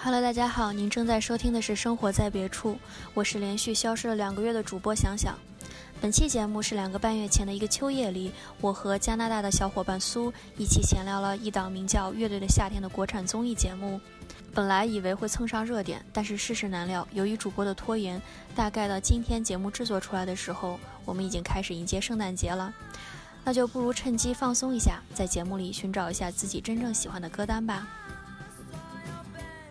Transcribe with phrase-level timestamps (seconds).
[0.00, 2.74] Hello，大家好，您正在收听的是《生活在别处》，
[3.14, 5.36] 我是连续消失了两个月的主播想想。
[6.00, 8.30] 本期节目是两个半月前的一个秋夜里，
[8.60, 14.00] 我和加拿大的小伙伴苏一起闲聊了一档名叫《乐队的夏天》的国产综艺节目。
[14.54, 18.22] 本来以为会蹭上热点，但是世事难料，由于主播的拖延，
[18.54, 22.72] 大概到今天节目制作出来的时候，我们已经开始迎接圣诞节了。
[23.42, 27.88] 那就不如趁机放松一下，在节目里寻找一下自己真正喜欢的歌单吧。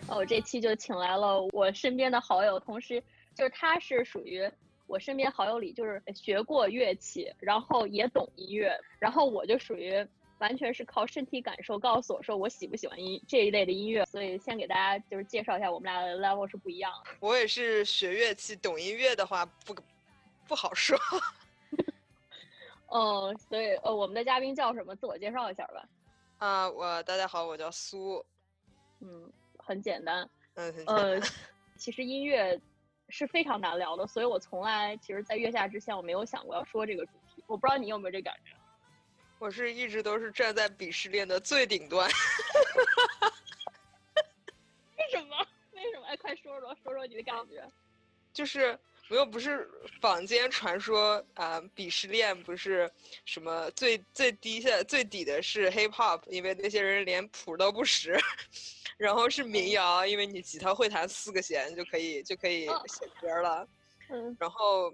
[0.08, 3.02] 哦，这期就请来了我身边的好友，同时
[3.34, 4.50] 就是他是属于
[4.86, 10.06] 我身边好友里就是学过乐器，然后也懂音乐，然后我就属于
[10.38, 17.10] 完全是靠身体感受告诉我说我喜不喜欢音这一类的音乐，所以先给大家就是介绍一下我们俩的 level 是不一样的。
[17.20, 19.76] 我也是学乐器，懂音乐的话不
[20.46, 20.98] 不好说。
[22.90, 24.96] 嗯，所以呃，我们的嘉宾叫什么？
[24.96, 25.86] 自我介绍一下吧。
[26.38, 28.24] 啊，我大家好，我叫苏。
[29.00, 29.30] 嗯。
[29.68, 31.20] 很简单，嗯，呃，
[31.76, 32.58] 其实音乐
[33.10, 37.44] 是非常难聊的，所以我从来其实，在月下之前，我没有想过要说这个主题。
[37.46, 38.56] 我不知道你有没有这感觉？
[39.38, 42.08] 我是一直都是站在鄙视链的最顶端。
[44.96, 45.36] 为什么？
[45.72, 46.06] 为什么？
[46.06, 47.62] 哎，快说说，说说你的感觉。
[48.32, 48.78] 就是。
[49.10, 49.66] 没有，不是
[50.02, 52.92] 坊间传说啊，鄙视链不是
[53.24, 58.20] 什么最最低下最底的是 hip hop，因为那些人连谱都不识，
[58.98, 63.66] 然后是民谣，因为你吉他会弹四个弦就可以就可以写歌了，
[64.10, 64.92] 嗯，然后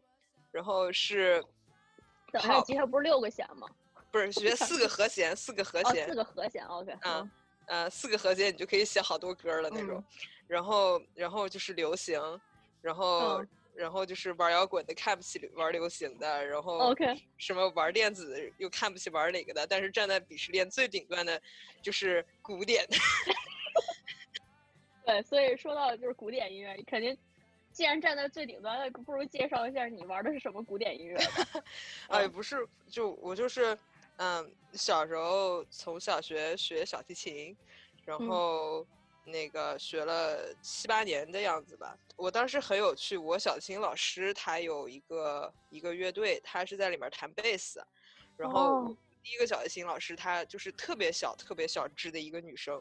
[0.52, 1.42] 然后是，
[2.34, 3.66] 还有吉他不是六个弦吗？
[4.12, 7.30] 不是学四个和弦，四个和弦，四个和弦，OK，嗯
[7.66, 10.05] 呃，四个和弦你就可以写好多歌了那种，
[10.46, 12.20] 然后然后就是流行，
[12.80, 13.44] 然后。
[13.77, 21.42] 然后就是玩摇滚的看不起玩流行的，然后 OK 什么玩电子又看不起玩哪个的，但是站在鄙视链最顶端的，
[21.83, 22.86] 就是古典。
[25.04, 27.16] 对，所以说到就是古典音乐，肯定
[27.72, 31.16] 既然站在最顶端，那不如介绍一下你玩的是什么古典音乐。
[32.08, 33.76] 啊，也不是，就我就是，
[34.16, 37.56] 嗯，小时候从小学学小提琴，
[38.04, 38.86] 然后。
[39.26, 43.16] 那个学了七八年的样子吧，我当时很有趣。
[43.16, 47.82] 我小提琴老师他有一个一个乐队，他是在里面弹贝斯。
[48.36, 52.78] 然后第一个小提琴老师她就是特别小、特别小只的一个女生，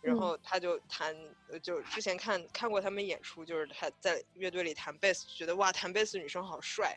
[0.00, 1.16] 然后他就弹，
[1.62, 6.96] 就之前看看过他们演出，就是他在乐队里弹贝斯，觉得哇，弹贝斯女生好帅，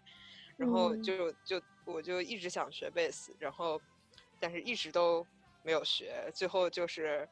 [0.58, 3.82] 然后就就我就一直想学贝斯，然后
[4.40, 5.26] 但是一直都
[5.64, 7.28] 没有学，最后就是。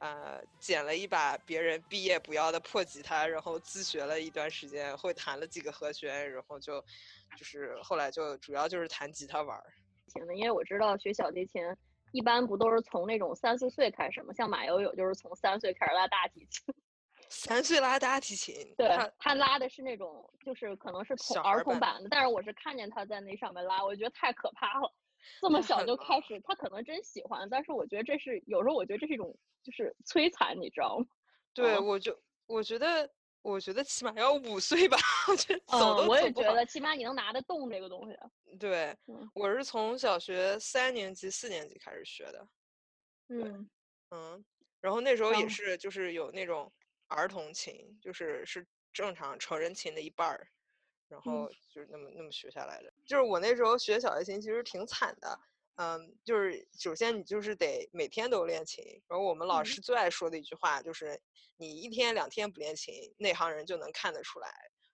[0.00, 6.84] 呃，捡了一把别人毕业不要的破吉他，然后自学了一段时间，会弹了几个和弦，然后就，
[7.38, 9.64] 就是后来就主要就是弹吉他玩儿。
[10.08, 11.62] 行的，因为我知道学小提琴
[12.14, 14.32] 一般不都是从那种三四岁开始吗？
[14.32, 16.74] 像马友友就是从三岁开始拉大提琴。
[17.28, 18.54] 三岁拉大提琴？
[18.76, 18.88] 对，
[19.18, 24.94] 他拉的是那种就是可能是童儿童版的，但是我是看见他在那上面拉，我觉得太可怕了。
[25.40, 29.36] 这么小 就开始，他可能真喜欢，但是我觉得这是有时候我觉得这是一种。
[29.64, 31.06] 就是摧残，你知道吗？
[31.54, 32.14] 对，我就
[32.46, 33.10] 我觉得，
[33.44, 34.96] 我觉得起码要五岁吧。
[35.28, 38.18] 我觉得走都我也觉得，起码你能拿得动这个东西。
[38.58, 38.96] 对，
[39.34, 42.48] 我是从小学三年级、四年级开始学的。
[43.28, 43.68] 嗯
[44.10, 44.44] 嗯，
[44.80, 46.72] 然后那时候也是，就是有那种
[47.08, 50.48] 儿童琴，就是是正常成人琴的一半儿，
[51.08, 52.90] 然后就是那么那么学下来的。
[53.06, 55.38] 就是我那时候学小提琴，其实挺惨的。
[55.76, 61.20] 嗯，就是首先你就是得每天都练琴，然后我们老师最爱说的一句话就是，
[61.56, 64.48] 你一天两天不练琴，内行人就能看得出来。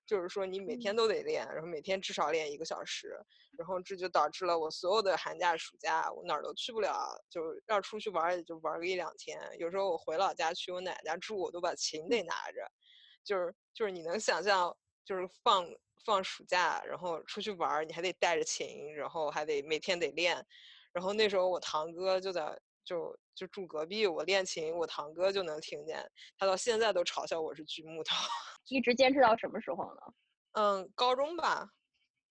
[0.06, 3.14] 就是说你每天都得练，然后每天至少练一个小时，
[3.56, 9.40] 然后这就导致了我所有的寒假暑假我哪儿都去不了，就要出去玩也就玩个一两天。
[9.58, 12.68] 有时候我回老家去我奶奶家住，我都把琴得拿着。
[13.22, 15.66] 就是就是你能想象，就是放
[16.04, 20.44] 放暑假，然后出去玩，你还得带着琴，然后还得每天得练。
[20.92, 26.04] 然后那时候我堂哥就在就就住隔壁，我练琴，我堂哥就能听见，
[26.38, 28.14] 他到现在都嘲笑我是锯木头。
[28.68, 30.00] 一直坚持到什么时候呢？
[30.52, 31.70] 嗯，高中吧。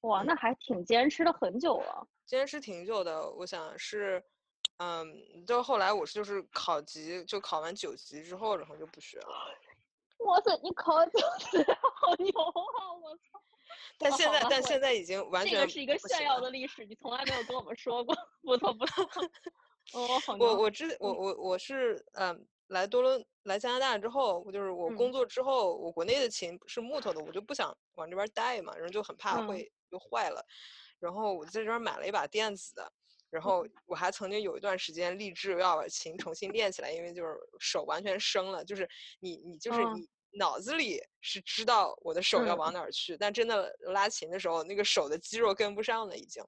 [0.01, 2.07] 哇，那还挺坚持了很久了。
[2.25, 4.23] 坚持挺久的，我想是，
[4.77, 9.27] 嗯，到后来我是就是考级，就考完九级之后，然后就不学了。
[10.19, 11.63] 哇塞，你考九级，
[11.95, 12.93] 好牛啊！
[13.01, 13.41] 我操。
[13.97, 18.15] 但现在，但现在已经完全这个是一个炫耀的历史，你从来没有跟我们说过。
[18.41, 19.03] 不错不错，
[19.93, 20.35] 哦，好。
[20.37, 30.45] 我我之我我我是嗯，来多伦来加拿大之后，我就是我工作之后，我国内的琴是木头的，我就不想往这边带嘛，然后就很怕会就坏了，
[30.99, 32.91] 然后我在这边买了一把电子的，
[33.29, 33.65] 然后。
[33.85, 38.87] 我还曾经有一段时间立志要把琴重新练起来，因为就是手完全生了，就是
[39.19, 42.57] 你你就是嗯你脑子里是知道我的手要嗯。
[42.57, 46.43] 往哪儿去，但真的拉琴的时候，那个手的肌肉跟不上了已经。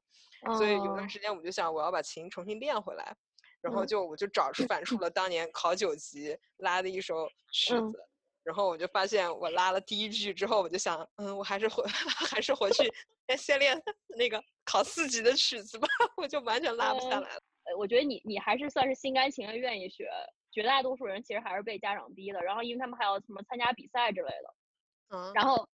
[0.55, 3.15] 所以有段嗯时间我就想我要把琴重新练回来，
[3.59, 4.63] 然后嗯就我就找出。
[4.67, 7.91] 反出了当年考九级拉的一首曲嗯。
[7.91, 7.99] 子。
[8.43, 11.83] 然后我就发现，我拉了第一句之后，我就想，嗯，我还是回，
[12.29, 12.83] 还是回去
[13.27, 13.81] 先先练
[14.17, 17.41] 那个考四级的曲子吧， 我就完全拉不下嗯来了。
[17.63, 20.09] 呃我觉得你你还是算是心甘情愿愿意学，
[20.51, 22.41] 绝大多数人其实还是被家长逼的。
[22.41, 25.69] 然后因为他们还要什么参加比赛之类的，嗯，然后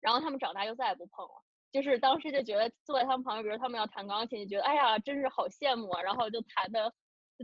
[0.00, 1.32] 然后他们长大就再也不碰了。
[1.70, 6.02] 就是当时就觉得坐在他们旁边，比如他们要弹钢琴，就觉得哎呀，真是好羡慕啊。
[6.02, 6.92] 然后就弹的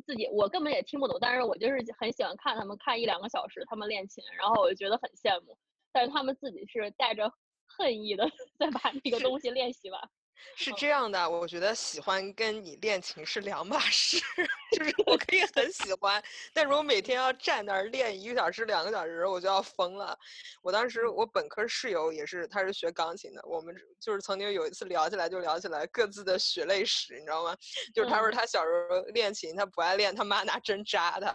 [0.04, 5.56] 自己，我根本也听不懂，但是我就是很喜欢看他们看一两个小时他们练琴，然后我就觉得很羡慕。
[5.92, 7.32] 但是他们自己是带着
[7.66, 10.10] 恨意的 在把这个东西练习完。
[10.56, 14.18] 是嗯这样的，我觉得喜欢跟你练琴是两码事。
[14.76, 20.16] 就是我可以很喜欢，但如果每天要站那儿练一个小时、两个小时，我就要疯了。
[20.62, 27.56] 我当时我本科室友也是，他是学钢琴的，我们就是曾经有一次聊起来就聊起来各自的血泪史，你知道吗？
[27.94, 31.34] 就是他说嗯他小时候练琴，他不爱练，他妈拿针扎他，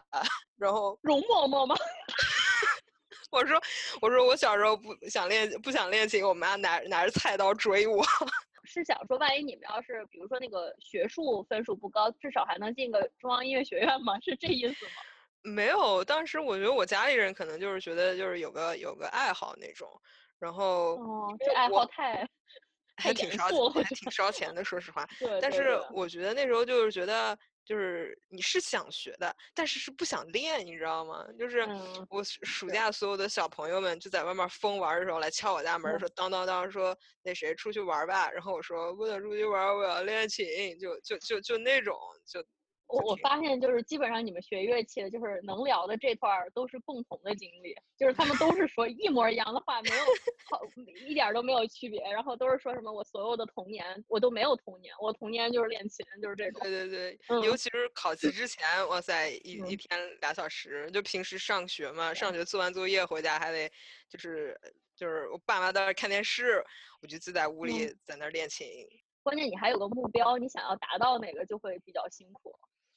[0.58, 1.76] 然后容嬷嬷吗？
[3.32, 3.60] 我说
[4.00, 8.06] 我说我小时候不想练不想练琴，我妈拿拿着菜刀追我。
[8.74, 14.20] 是想说，万一你们要是比如说那个学术分数不高，至少还能进个中央音乐学院吗？
[14.26, 14.92] 是这意思吗？
[15.46, 19.88] 没有，当时我觉得我家里人可能就是觉得就是有个有个爱好那种，
[20.40, 22.26] 然后哦，这爱好太
[22.96, 24.10] 太还挺烧还挺。
[24.12, 25.06] 烧 钱的，说实话。
[25.20, 31.26] 对，但是我觉得那时候就是觉得，就是你是想学的，但是是不想练，你知道吗？
[31.38, 38.30] 就是嗯我暑假所有的小朋友们就在外面疯玩儿的时候来敲我家门说当当当，说那谁出去玩儿吧。
[38.32, 41.96] 然后我说不能出去玩儿，我要练琴，就就就就那种
[42.26, 42.44] 就。
[42.88, 50.04] 我我发现就是基本上你们学乐器的，就是能聊的这段儿都是共同的经历，就是他们都是说一模一样的话，没有
[50.50, 50.62] 好
[51.08, 56.62] 一点儿都没有区别，然后都是说什么我所有的童年我都没有童年，我童年就是练琴，就是这种。
[56.62, 63.72] 对对对，嗯尤其是考级之前，哇塞，一一嗯天俩小时，就平时上学嘛，上学做完作业回家还得，
[64.08, 64.56] 就是
[64.96, 66.64] 就是我爸妈在那儿看电视，
[67.02, 68.68] 我就自在屋里嗯在那儿练琴。
[69.24, 72.54] 关键你还有个目标，你想要达到哪个就会比较辛苦，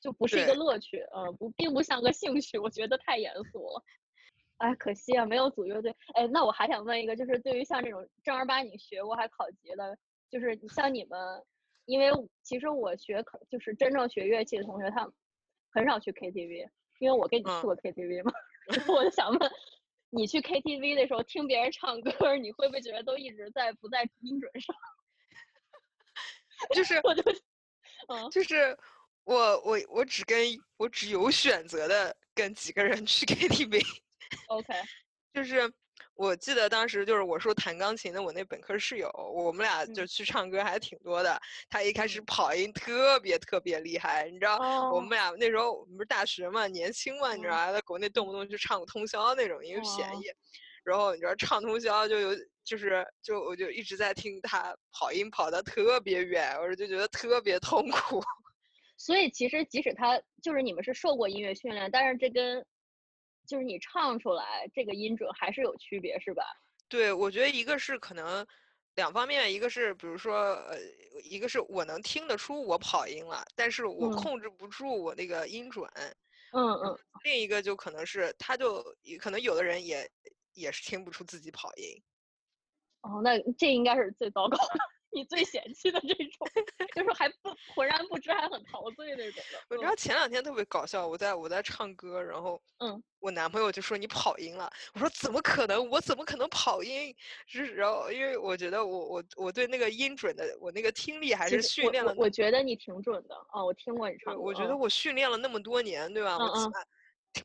[0.06, 3.82] 就不是一个乐趣，呃，不，并不像个兴趣，我觉得太严肃了。
[4.58, 5.92] 哎，可惜啊，没有组乐队。
[6.14, 9.98] 哎，那我还想问一个，就是对于像这种正儿八经学过还考级的，
[10.30, 11.44] 就是你像你们，
[11.86, 12.12] 因为
[12.44, 15.10] 其实我学考就是真正学乐器的同学，他
[15.70, 16.68] 很少去 KTV，
[17.00, 18.32] 因为我跟你去嗯过 KTV 嘛，
[18.70, 19.50] 然后我就想问，
[20.10, 24.76] 你去 KTV 的时候听别人唱歌，你会不会觉得都一直在不在音准上？
[26.70, 27.22] 就是 我就，
[28.08, 28.78] 嗯，就是
[29.26, 30.38] 我我我只跟
[30.76, 34.72] 我只有选择的跟几个人去 KTV，OK，
[35.34, 35.68] 就是
[36.14, 41.40] 我记得当时就是我说弹钢琴的我那本科室友，我们俩就嗯去唱歌还挺多的。
[41.68, 44.58] 他一开始嗯跑音特别特别厉害，你知道，
[44.92, 50.30] 我哦们俩那时候我们不是大学嘛，年轻嘛，你知道，在国内动不动就唱个通宵那种，因为便哦宜。
[50.84, 52.30] 然后你知道唱通宵就有
[52.62, 58.22] 就是就我就一直在听他跑音跑的特别远，我就觉得特别痛苦。
[58.96, 62.64] 所以其实即使他就是你们是受过音乐训练，但是这跟
[63.46, 66.42] 就是你唱出来这个音准还是有区别，是吧？
[66.88, 68.46] 对，我觉得一个是可能
[68.94, 70.78] 两方面，一个是比如说呃，
[71.22, 75.88] 一个是我能听得出我跑音了，但是我嗯控制不住我那个音准。
[76.52, 78.82] 嗯嗯，另一个就可能是他就
[79.20, 80.08] 可能有的人也
[80.54, 82.02] 也是听不出自己跑音。
[83.02, 84.78] 哦，那这应该是最糟糕的，
[85.10, 86.46] 你最嫌弃的这种，
[86.94, 89.60] 就是还不浑然不知，还很陶醉那种的。
[89.70, 95.88] 我知道前两天特别搞笑，我在我在唱歌，然后嗯我男朋友就说你跑音了，我说怎么可能？
[95.88, 97.14] 我怎么可能跑音？
[97.46, 104.40] 是然后因为我觉得我我我对那个音准的我那个听力还是训练了我我觉得你挺准的啊、我听过你，唱歌。
[104.40, 106.36] 我觉得嗯我训练了那么多年，对吧？
[106.38, 106.72] 我起码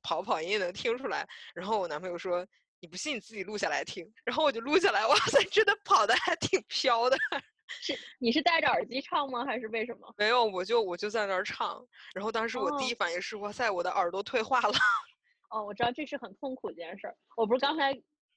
[0.03, 1.27] 跑跑音也能听出来。
[1.55, 2.45] 然后我男朋友说
[2.81, 7.17] ：“你不信你自己录下来听。”然后我就录下来，哇塞，真的跑的还挺飘的。
[7.69, 9.45] 是你是戴着耳机唱吗？
[9.45, 10.13] 还是为什么？
[10.17, 11.81] 没有，我就我就在那儿唱。
[12.13, 14.73] 然后当时我第哦一反应是：哇塞，我的耳朵退化了。
[15.51, 17.15] 哦，我知道这是很痛苦的一件事儿。
[17.37, 17.93] 我不是刚才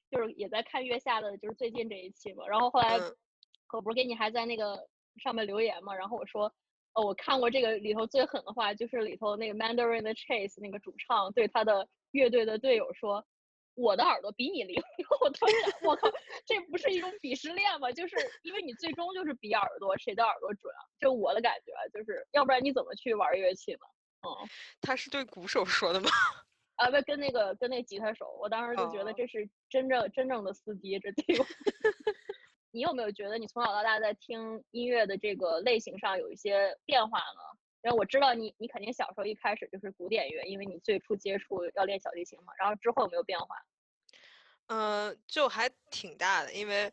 [0.09, 3.15] 就是也在看月下的，就是最近这一期嘛，然后后来嗯
[3.73, 4.87] 我不是给你还在那个
[5.21, 6.45] 上面留言嘛，然后我说，
[6.93, 13.25] 哦，我看过这个里头最狠的话，就是里头那个 Mandarin 的 Chase 那个主唱对他的乐队的队友说，
[13.75, 14.81] 我的耳朵比你灵，
[15.21, 16.09] 我当时，我靠，
[16.45, 17.91] 这不是一种鄙视链吗？
[17.91, 23.79] 就是因为你最终就是比耳朵谁的耳朵准啊，就我的感觉就是，要不然你怎么去玩乐器呢？
[24.23, 24.49] 嗯，
[24.81, 26.09] 他是对鼓手说的吗？
[26.77, 31.45] 啊，不，跟那个跟那吉他手，我当时就觉得这是真正真正的司机，这地方。
[32.71, 37.59] 你有没有觉得你从小到大在听音乐的这个类型上有一些变化呢？
[37.85, 42.51] 因为我知道你，你肯定小时候一开始就是古典乐，因为你最初接触要练小提琴嘛。
[42.57, 43.55] 然后之后有没有变化？
[44.69, 46.91] 嗯，就还挺大的，因为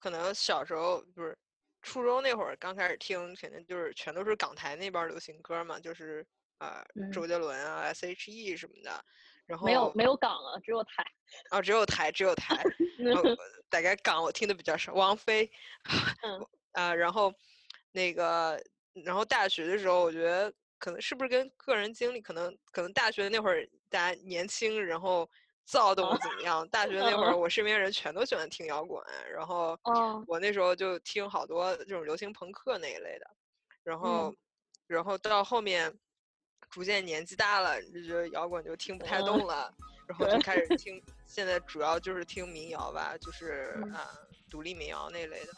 [0.00, 1.38] 可能小时候不是
[1.82, 6.26] 初中那会儿刚开始听，肯定就是全都是港台那边流行歌嘛，就是
[6.60, 9.04] 呃周杰伦啊、S.H.E 什么的。
[9.44, 11.04] 然后没有没有港了，只有台。
[11.50, 12.56] 啊，只有台，只有台。
[13.68, 15.50] 大概港我听的比较少，王菲。
[16.22, 16.46] 嗯。
[16.72, 17.34] 啊，然后
[17.90, 18.58] 那个。
[19.04, 25.28] 然后大学的时候，我觉得可能是不是跟个人经历，可能可能大学那会儿大家年轻，然后
[25.64, 26.66] 躁动怎么样？
[26.70, 29.78] 大学那会儿，我身边人全都喜欢听摇滚，然后
[30.26, 33.30] 我那时候就听好多这种流行朋克那一类的，
[33.82, 34.34] 然后
[34.86, 35.92] 然后到后面
[36.68, 39.46] 逐渐年纪大了，就觉得摇滚就听不太动。
[39.46, 39.74] 了，
[40.06, 44.10] 然后就开始 听，现在主要就是听民谣吧，就是啊
[44.50, 45.52] 独立民谣那类的，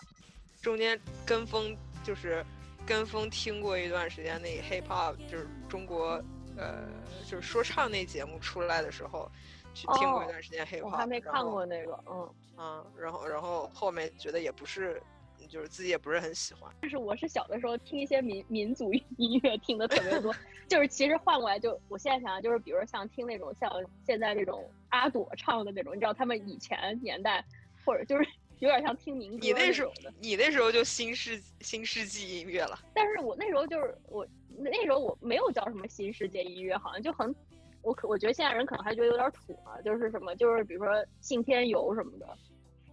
[0.63, 2.45] 中间跟风就是。
[2.87, 6.23] 跟风听过一段时间那个 hip hop，就是中国，
[6.57, 6.87] 呃，
[7.27, 9.31] 就是说唱那节目出来的时候，
[9.73, 10.85] 去听过一段时间 hip hop。
[10.85, 12.35] 我还没看过那个，嗯。
[12.57, 15.03] 嗯，然后，然后后面觉得也不是，
[15.49, 16.73] 就是自己也不是很喜欢。
[16.83, 20.33] 就是我是小的时候听一些民民族音乐听的特别多，
[20.69, 23.69] 就是其实换过来就，我现在想想就是，比如像听那种像
[24.07, 27.45] 现在这种阿朵唱的那种，你知道他们以前年代，
[27.85, 28.29] 或者就是。
[28.61, 29.39] 有点像听民歌。
[29.41, 32.79] 你那时候，你那时候就新世新世纪音乐了。
[32.95, 37.35] 但是我那时候就是我那时候我没有叫什么新世界音乐，好像就很，
[37.83, 42.27] 我可我觉得现在人可能还觉得有点土啊，就是什么就是比如说信天游什么的，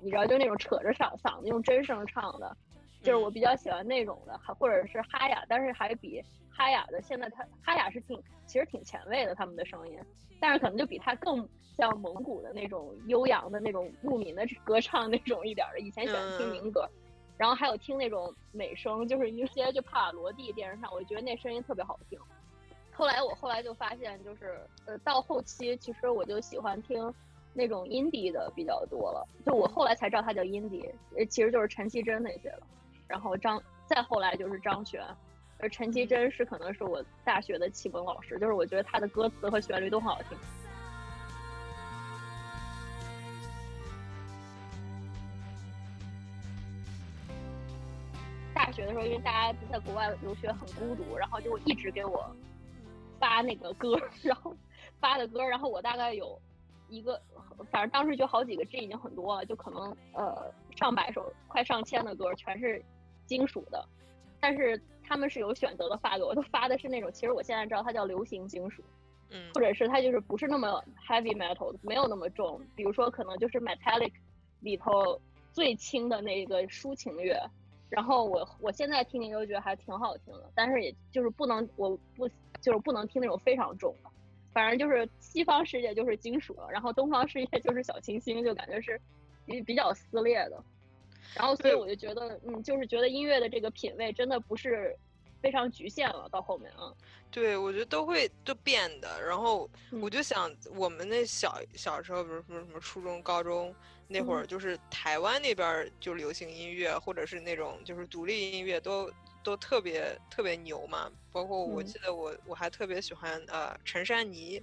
[0.02, 2.58] 你知道就那种扯着嗓嗓子用真声唱的，
[3.02, 10.00] 就是我比较喜欢那种的，还或者是哈雅，但是还比哈雅的现在他哈雅是挺其实挺前卫的他们的声音，
[10.40, 11.48] 但是可能就比他更。
[11.78, 16.88] 像蒙古的那种悠扬的那种牧民的歌唱那种一点的，以前喜欢听民歌，
[17.38, 22.20] 然后还有听那种美声，就是一些就帕瓦罗蒂电视上，我觉得那声音特别好听。
[22.92, 27.12] 后来我后来就发现，就是呃到后期其实我就喜欢听
[27.54, 30.92] 那种 indie 的比较多了，就我后来才知道它叫 indie，
[31.30, 32.68] 其实就是陈绮贞那些了。
[33.12, 35.04] 然后张再后来就是张悬，
[35.60, 40.38] 而陈绮贞是可能是我大学的启蒙老师，就是我觉得她的歌词和旋律都很好听。
[48.54, 52.34] 大学的时候，因为大家在国外留学很孤独，然后就一直给我
[53.20, 54.56] 发那个歌， 然后
[55.02, 56.42] 发的歌，然后我大概有
[56.88, 57.22] 一个，
[57.70, 62.82] 反正当时就好几个 G 已经很多了，就可能呃上百首，快上千的歌，全是
[63.26, 63.84] 金属的，
[64.40, 68.84] 但是他们是有选择的发给我，都发的是那种，其实我现在知道它叫流行金属，
[69.30, 74.12] 嗯，或者是它就是不是那么 heavy metal，没有那么重，比如说可能就是 metallic
[74.62, 75.20] 里头
[75.52, 77.38] 最轻的那个抒情乐。
[77.90, 82.26] 然后我我现在听听就觉得还挺好听的，但是也就是不能，我不
[82.62, 84.10] 就是不能听那种非常重的，
[84.54, 88.98] 反正就是西方世界就是金属，然后东方世界就是小清新，就感觉是
[89.46, 90.64] 比比较撕裂的。
[91.36, 94.96] 然后所以我就觉得，嗯，就是觉得音乐的这个品味真的不是
[95.42, 96.94] 非常局限了，到后面啊。
[97.32, 99.22] 对，我觉得都会都变的。
[99.26, 99.70] 然后
[100.02, 103.74] 我就想，我们那小小时候，比如说什么初中、高中。
[104.14, 109.10] 那会儿就是台湾那边就流行音乐，或者是那种就是独立音乐，都
[109.42, 111.10] 都特别特别牛嘛。
[111.32, 114.62] 包括我记得我我还特别喜欢呃陈珊妮，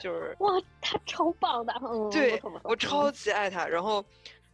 [0.00, 0.50] 就是哇，
[0.80, 3.66] 她超棒的，嗯对我超级爱她。
[3.66, 4.02] 然后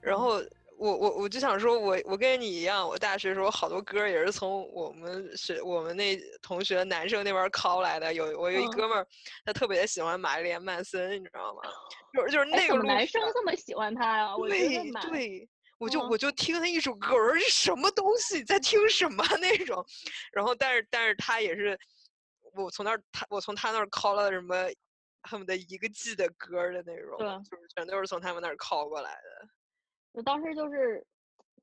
[0.01, 0.43] 然后。
[0.85, 8.13] 我我我就想说，我我跟你一样，我大学时候好多歌也是从我们学我们那同学男生那边拷来的。
[8.13, 9.07] 有我有一哥们儿，
[9.47, 11.63] 他特别喜欢玛丽莲曼森，你知道吗？
[12.13, 14.35] 就是就是那个男生这么喜欢他呀？
[14.37, 15.49] 对对，
[15.79, 19.83] 我就我就听他一首歌，我说这什么东西，在听什么 那种。
[20.33, 21.79] 然后但是但是他也是，
[22.55, 24.55] 我从那儿他我从他那儿拷了什么
[25.23, 29.49] 恨不得一个季的歌的那种，就是全都是从他们那儿拷过来的。
[30.15, 31.05] 我当时就是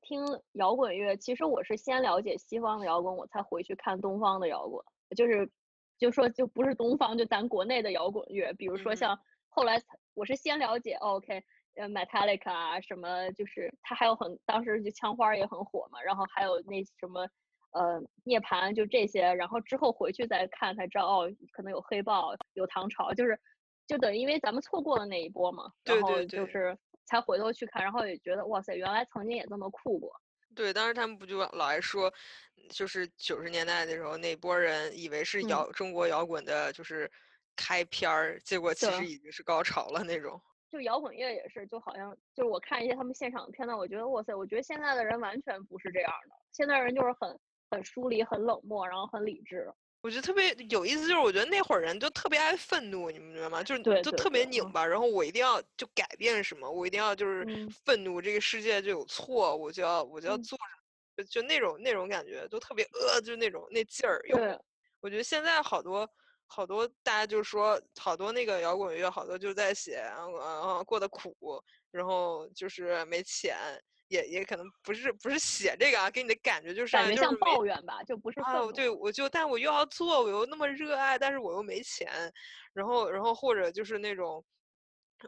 [0.02, 4.84] 听摇滚乐，其实我是先了解西方的摇滚，我才回去看东方的摇滚。
[5.16, 5.50] 就是，
[5.98, 9.18] 就说就不是东方，就咱国内的摇滚乐，比如说像
[9.48, 9.80] 后来
[10.12, 11.42] 我是先了解，OK，
[11.76, 17.26] 呃，Metallica 啊，什么就是他还有很当时就枪花也很火嘛，然后还有那什么
[17.70, 23.40] 呃涅槃就这些，然后之后回去再看才知道哦，可能有黑豹，有唐朝，就是
[23.86, 30.12] 就等于因为咱们错过了那一波嘛，然后就是才回头去看，然后也觉得哇塞，原来曾经也这么酷过。
[30.54, 32.12] 对，当时他们不就老爱说，
[32.70, 37.10] 就是九十年代的时候那波人以为是摇中国摇滚的，就是
[37.56, 40.40] 开篇儿，结果其实已经是高潮了那种。
[40.70, 47.38] 就摇滚乐也是，就好像就是我看一些他们现场的片段，我觉得哇塞，我觉得现在的人完全不是这样的，现在人就是很
[47.70, 49.70] 很疏离、很冷漠，然后很理智。
[50.02, 53.62] 我觉得特别有意思，就是我觉得那会儿人就特别爱愤怒，你们明白吗？
[53.62, 57.46] 就是就特别拧巴，然后我一定要就改变什么，我一定要就是
[57.84, 64.20] 愤怒，这个世界就有错，我就要我就要做什么，就那种那种感觉，就特别呃，就是那种那劲儿。
[64.28, 64.58] 对，
[65.00, 66.08] 我觉得现在好多。
[66.54, 71.34] 好多大家就说，好多那个摇滚乐，好多就在写，呃，过得苦，
[71.90, 73.56] 然后就是没钱，
[74.12, 82.08] 也也可能不是不是写这个啊，给你的感觉就是感觉像抱怨吧，就不是啊，对，我就但我又要做，我又那么热爱，但是我又没钱，
[82.74, 84.44] 然后然后或者就是那种。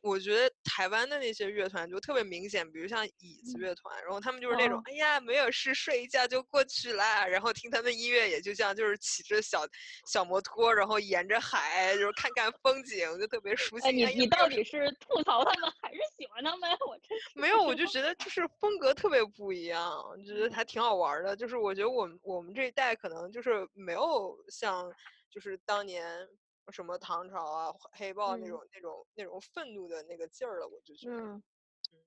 [0.02, 9.66] 我觉得台湾的那些乐团就特别明显，比如像椅子乐团，然后他们就是那种，哎呀，没有事睡一觉就过去啦，然后听他们音乐也就像就是骑着小
[10.06, 13.96] 小摩托，然后沿着海就是看看风景，就特别舒心。
[13.96, 16.70] 你你到底是吐槽他们还是喜欢他们？
[16.86, 19.92] 我真没有，我就觉得就是风格特别不一样，
[20.26, 21.36] 觉得还挺好玩的。
[21.36, 24.90] 就是我觉得我们我们这一代可能就是没有像
[25.30, 26.28] 就是当年。
[26.72, 31.16] 什么唐朝啊、黑豹那种、那种、那种愤怒的那个劲儿了，我就觉得。
[31.16, 31.42] 嗯。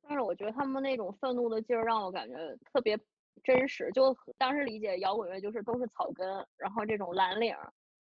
[0.01, 2.35] 但是我觉得他们那种愤怒的劲儿让我感觉
[2.71, 2.97] 特别
[3.43, 3.91] 真实。
[3.91, 7.55] 就当时理解摇滚乐就是都是草根，然后这种蓝领，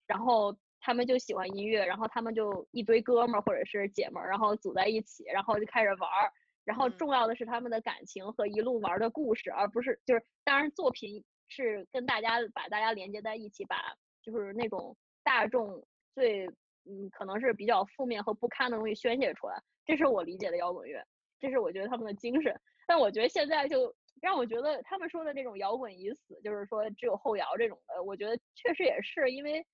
[0.06, 6.32] 然后他们就喜欢音乐，然后他们就一堆哥们儿或者是姐们儿，然后组在一起，然后就开始玩儿。
[6.66, 13.78] 然后重要的是他们的感情和一路玩的故事，而不是就是当然作品是跟大家把大家连接在一起，把
[14.22, 15.86] 就是那种大众。
[16.14, 16.48] 最
[16.86, 21.04] 嗯，可能是比较负面和不堪的东西宣泄出来，这是我理解的摇滚乐，
[21.40, 22.54] 这是我觉得他们的精神。
[22.88, 29.66] 但我觉得现在就让我觉得他们说的那种摇滚已死，就是说只有后摇这种的，我觉得确实也是因为。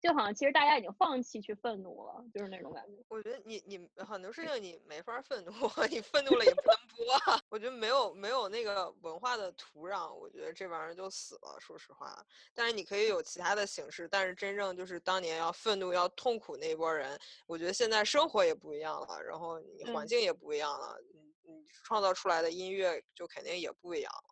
[0.00, 3.02] 就好像其实大家已经放弃去愤怒了，就是那种感觉。
[3.08, 5.52] 我觉得你你很多事情你没法愤怒，
[5.90, 7.42] 你愤怒了也不能播。
[7.50, 11.58] 我觉得没有没有那个文化的土壤，我觉得这玩意儿就死了。
[11.60, 14.08] 说实话，但是你可以有其他的形式。
[14.08, 24.29] 但是真正就是当年要愤怒要痛苦那波人，我觉得现在生活也不一样了，然后你环境也不一样了，你你创造出来的音乐就肯定也不一样了。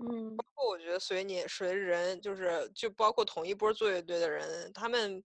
[0.00, 5.22] 嗯，包括我觉得随你随着人，就是就包括同一波做乐队的人，他们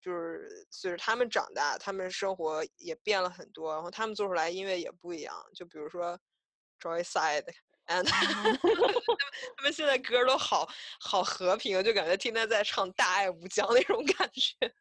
[0.00, 5.34] 就是随着他们长大，他们生活也变了很多，然后他们做出来音乐也不一样。
[5.54, 6.16] 就比如说
[6.80, 8.04] Joyside，and
[9.56, 10.68] 他们现在歌都好
[11.00, 14.72] 好和平，就感觉天天在唱大爱无疆那种感觉。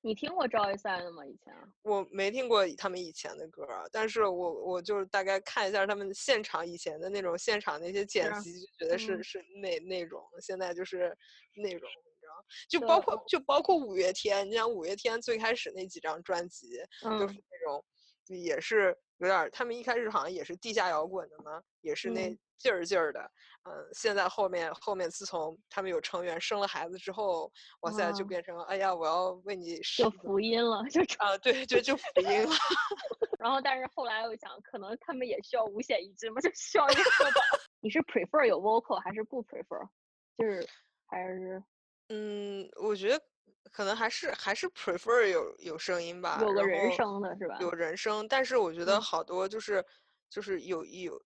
[0.00, 1.24] 你听过赵一赛的吗？
[1.26, 11.16] 以前我没听过他们以前的歌，但是我我就是大概看一下他们现场以前的那种现场那些剪辑，就觉得是是那那种，现在就是
[11.56, 13.00] 那种，你知道，就包。
[13.00, 17.84] 括就包括五月天，你像五月天最开始那几张专辑就是那种，
[18.26, 22.36] 也是有点，他们一开始好像也是地下摇滚的嘛，也是那。
[22.58, 23.57] 劲儿劲儿的，嗯，
[23.92, 27.50] 现在后面后面自从他们有成员生了孩子之后，
[27.80, 32.50] 哇塞，就变成哎呀，我要为你就福音了，就啊，对，就就福音了。
[33.38, 37.40] 然后，但是后来我想，可能他们也需要五险一金嘛，就需要一个社保。
[37.80, 39.88] 你是 prefer 有 vocal 还是不 prefer？
[40.36, 40.66] 就是
[41.06, 41.62] 还是
[42.08, 43.24] 嗯，我觉得
[43.70, 47.56] 可能还是还是 prefer 有有声音吧，有个人声的是吧？
[47.60, 49.84] 有人声，但是我觉得好多就是
[50.28, 51.22] 就是有有。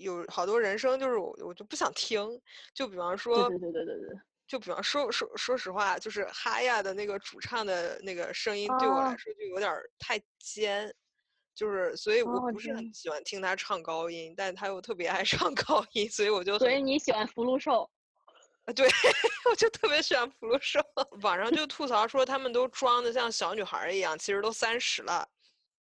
[0.00, 2.40] 有好多人声，就是我我就不想听。
[2.74, 10.92] 就比方说，对对对对对，就比方说说说实话，就是哈亚的那个主唱的那个声音，对我来说就有点太尖，
[11.54, 17.88] 就是所以我不是很喜欢听他唱高音，但他又特别爱唱 高音，所以我就所以你喜欢福禄寿
[18.64, 18.72] 啊？
[18.72, 18.88] 对，
[19.50, 20.80] 我就特别喜欢福禄寿。
[21.22, 25.28] 网上就吐槽说他们都装的像小女孩一样，其实都三十了。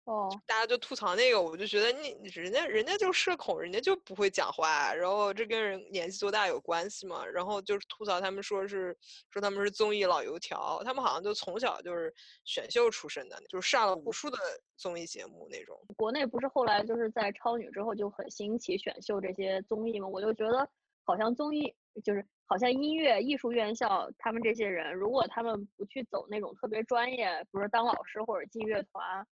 [0.05, 7.25] 哦，大家就吐槽那个，我就觉得你人家人家就社恐，人家就不会讲话，然后这跟人年纪多大有关系吗？
[7.25, 8.95] 然后就是吐槽他们说是
[9.31, 12.13] 说他们是综艺老油条，他们好像就从小就是
[12.45, 14.37] 选秀出身的，就是上了无数的
[14.77, 15.81] 综艺节目那种。
[15.97, 20.07] 国内不是后来就是在超女之后就很兴起选秀这些综艺吗？
[20.07, 20.69] 我就觉得
[21.05, 29.27] 好像综艺就是好像音乐艺术院校他们这些人，如果他们不去走那种特别专业，比如说当老师或者进乐团。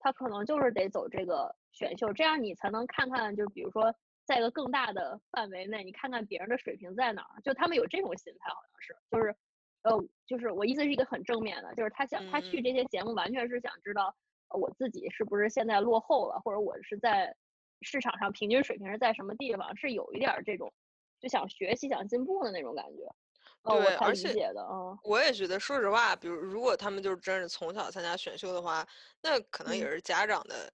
[0.00, 7.40] 他可能就是得走这个选秀，这样你才能看看，就比如说在一个更大的范围内，你看看别人的水平在哪儿。
[7.42, 9.36] 就他们有这种心态，好像是，就是
[9.82, 14.14] 呃，就是我意思是一个很正面的，就是他想他去这些节目完全是想知道
[14.48, 17.34] 我自己是不是现在落后了，或者我是在
[17.82, 20.72] 市场上平均水平是在什么地方，是有一点这种
[21.20, 23.06] 就想学习、想进步的那种感觉。
[23.66, 24.36] 对，而且
[25.02, 28.86] 我也觉得，说实话，比如如果他们就是真是从小参加选秀的话，
[29.22, 30.72] 那可能也是家长的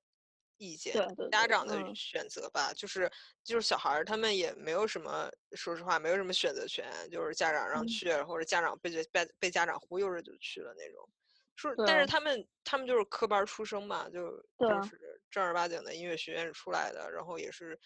[0.59, 2.73] 意见，家长的选择吧。
[2.75, 3.11] 就是
[3.45, 11.09] 就是小孩儿他们也没有什么，说实话，没有什么选择权，就是家长让去，或者家长被被被家长忽悠着就去了那种。
[11.57, 14.31] 说，但是他们他们就是科班出生嘛，就
[14.67, 14.99] 就是
[15.31, 17.79] 正儿八经的音乐学院出来的，然后也是，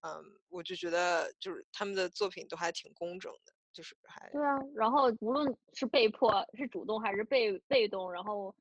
[0.00, 3.52] 嗯，我就觉得就是他们的作品都还挺工整的。
[3.72, 8.54] 就是还对啊，然后无论是被迫是主动还是被被动，然后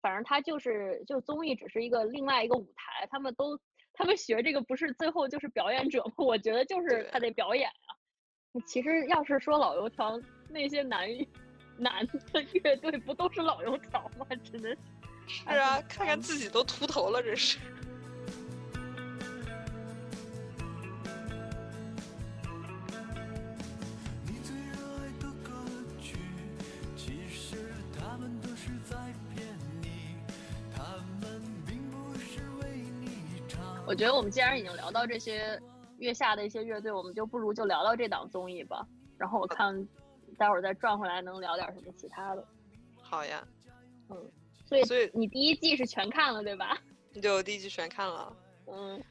[0.00, 3.58] 反正他就是就综艺只是一个另外一个舞台，他们都
[3.92, 6.12] 他们学这个不是最后就是表演者吗？
[6.24, 7.92] 我觉得就是他得表演啊。
[8.66, 11.08] 其实要是说老油条那些男
[11.76, 14.26] 男的乐队不都是老油条吗？
[14.50, 14.76] 真的
[15.26, 17.58] 是啊，看看自己都秃头了，这是。
[33.86, 35.60] 我觉得我们既然已经聊到这些
[35.98, 38.86] 月下的一些乐队，我们就不如就聊聊这档综艺吧。
[39.18, 39.86] 然后我看
[40.38, 42.44] 待会儿再转回来能聊点什么其他的。
[43.02, 43.46] 好呀，
[44.08, 44.30] 嗯，
[44.64, 46.78] 所以所以你第一季是全看了对吧？
[47.20, 48.34] 对，我第一季全看了。
[48.66, 49.02] 嗯。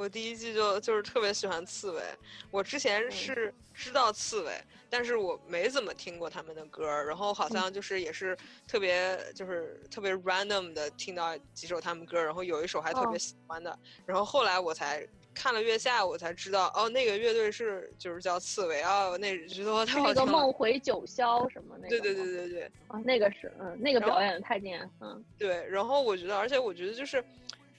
[0.00, 2.02] 我第一季就就是特别喜欢刺猬，
[2.50, 4.52] 我之前是知道刺猬，
[4.88, 8.34] 但是我没怎么听过他们的歌然后好像就是也是
[8.66, 27.22] 特别就是特别 random 的听到几首他们歌然后有一首还特别喜欢的，然后后来我才看了月下，我才知道哦，那个乐队是就是叫刺猬啊，那觉得他那个梦回九霄什么那个，对对对对对，啊，那个是嗯，那个表演的太惊嗯，对，然后我觉得，而且我觉得就是。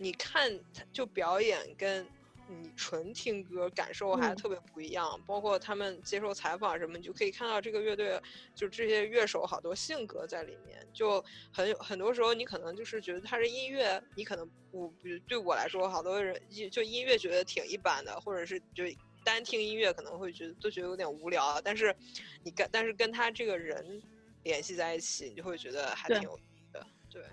[0.02, 0.52] 你看，
[0.92, 2.04] 就表演跟
[2.48, 5.22] 你纯听歌感受还特别不一样。
[5.28, 8.20] 包括他们接受采访什么，你就可以看到这个乐队，
[8.56, 10.84] 就这些乐手好多性格在里面。
[10.92, 14.92] 就很很多时候，你可能就是觉得他是音乐，你可能我
[15.28, 16.36] 对我来说，好多人
[16.72, 18.84] 就音乐觉得挺一般的，或者是就
[19.24, 21.62] 单听音乐可能会觉得都觉得有点无聊。
[21.62, 21.96] 但是
[22.44, 24.02] 你跟但是跟他这个人
[24.42, 26.36] 联系在一起，你就会觉得还挺有
[26.74, 26.84] 的。
[27.08, 27.24] 对，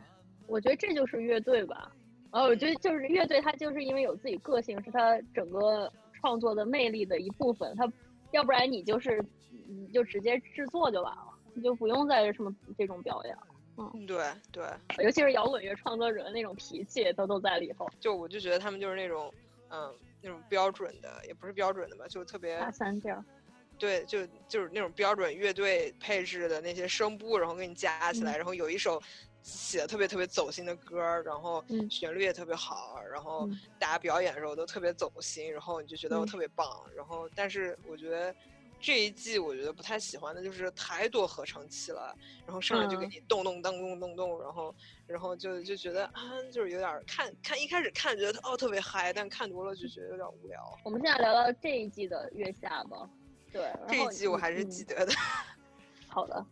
[0.46, 1.90] 我觉得这就是乐队吧。
[2.30, 7.74] 哦，我觉得就是乐队，它就是因为有自己个性，是它整个创作的魅力的一部分。
[7.76, 7.90] 它
[8.32, 9.24] 要不然你就是
[9.66, 13.36] 你就直接制作就完了，你就不用再什么这种表演。
[13.78, 14.64] 嗯，对对，
[15.04, 17.88] 尤其是摇滚乐创作者的那种脾气，都都在里头。
[18.00, 19.32] 就我就觉得他们就是那种，
[19.70, 23.24] 嗯，那种标准的，也不是标准的吧，就特别大三调。
[23.78, 29.00] 对，就就是那种标准乐队配置的那些声部，然后给你加起来，然后有一首。
[29.40, 36.68] 写的特别特别走心的歌，然后旋律也特别好，然后大家表演的时候都特别走心，然后你就觉得我特别棒。
[36.94, 38.34] 然后，但是我觉得
[38.78, 42.14] 这一季我觉得不太喜欢的就是太多合成器了，
[42.44, 44.74] 然后上来就给你咚咚咚咚咚咚，然后
[45.06, 46.20] 然后就就觉得啊，
[46.52, 50.60] 就是有点看看一开始看觉得哦特别嗨，但看多了就觉得有点无聊。
[50.84, 53.08] 我们现在聊聊这一季的月下吧。
[53.52, 55.12] 对，这一季我还是记得的。
[56.08, 56.44] 好的。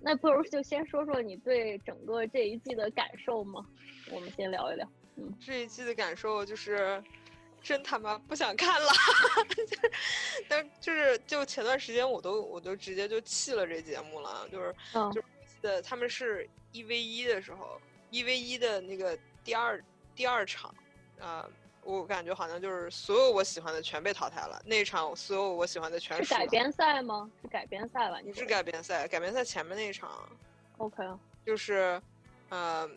[0.00, 3.66] 那不如就先说说你对整个这一季的感受吗？
[4.10, 4.88] 我们先聊一聊。
[5.16, 7.02] 嗯，这一季的感受就是，
[7.62, 8.88] 真他妈不想看了。
[10.48, 14.74] 但就是就前段时间我都我都直接就弃了这节目了，就是
[15.12, 15.24] 就是
[15.62, 19.82] 的他们是一 v 一的时候，一 v 一的那个第二
[20.14, 20.72] 第二场，
[21.18, 21.48] 啊。
[21.86, 24.60] 我感觉好像就是所有我喜欢的全被淘汰了。
[24.66, 27.30] 那场所有我喜欢的全是改编赛吗？
[27.40, 28.18] 是改编赛吧？
[28.24, 30.10] 你是改编赛，改编赛前面那一场。
[30.78, 31.04] OK。
[31.46, 32.02] 就是，
[32.48, 32.90] 呃，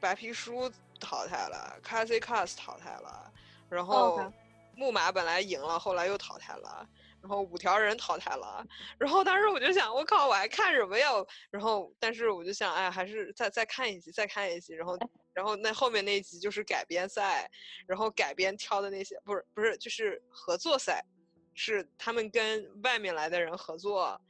[0.00, 0.68] 白皮书
[0.98, 3.32] 淘汰了 c a s i c a s 淘汰了，
[3.68, 4.32] 然后
[4.74, 6.84] 木马本来赢了，后来又淘汰了，
[7.24, 8.62] 然后五条人淘汰了，
[8.98, 11.08] 然后当时我就想，我靠，我还看什么呀？
[11.50, 14.98] 然后，但是我就想，哎，还是再再看一集，再看一集，然后。
[15.32, 17.50] 然后那后面那一集就是改编赛，
[17.88, 21.04] 然后改编挑的那些不是不是就是合作赛，
[21.54, 24.20] 是他们跟外面来的人合作。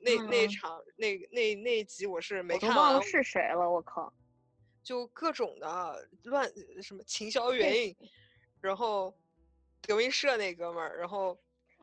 [0.00, 4.12] 那那场那那那集我是没看忘了是谁了，我靠！
[4.82, 6.50] 就各种的乱
[6.82, 7.94] 什么秦霄云，
[8.60, 9.16] 然后
[9.82, 11.38] 德云社那哥们儿，然后。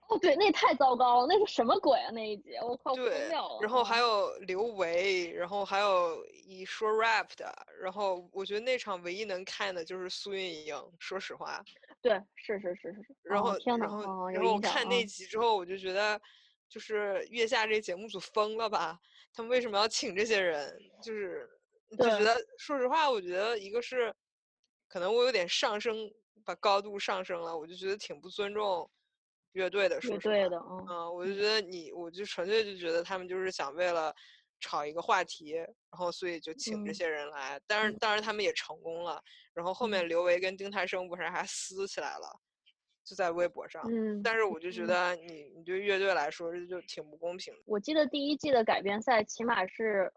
[0.08, 2.12] 哦，对，那太糟糕了，那是什么鬼啊？
[2.12, 3.60] 那一集我靠，疯掉了。
[3.62, 11.63] 然后还有刘维，然后还有一说 rap 的，然后我觉得那场唯一能看的就是苏运莹，说实话。
[12.02, 13.15] 对，是是是是是。
[13.24, 16.22] 然后，天然后，然后看那集之后，我就觉得，
[16.70, 19.00] 就是月下这节目组疯了吧？
[19.34, 20.78] 他们为什么要请这些人？
[21.02, 21.50] 就是
[21.98, 24.13] 就觉得，说实话，我觉得一个是
[24.88, 25.96] 可能我有点上升，
[26.46, 28.88] 把高度上升了，我就觉得挺不尊重
[29.56, 30.00] 乐队的。
[30.00, 34.13] 说对的，嗯，我就觉得你，我就纯粹就觉得他们就是想为了
[34.62, 37.60] 炒一个话题，然后所以就请这些人来。
[37.68, 39.22] 但是，当然他们也成功了。
[39.54, 42.39] 然后后面刘维跟丁太升不是还撕起来了？
[43.06, 47.60] 就在微博上，嗯，但是我就觉得你你对乐队来说就挺不公平的。
[47.68, 50.12] 我记得第一季的改编赛起码是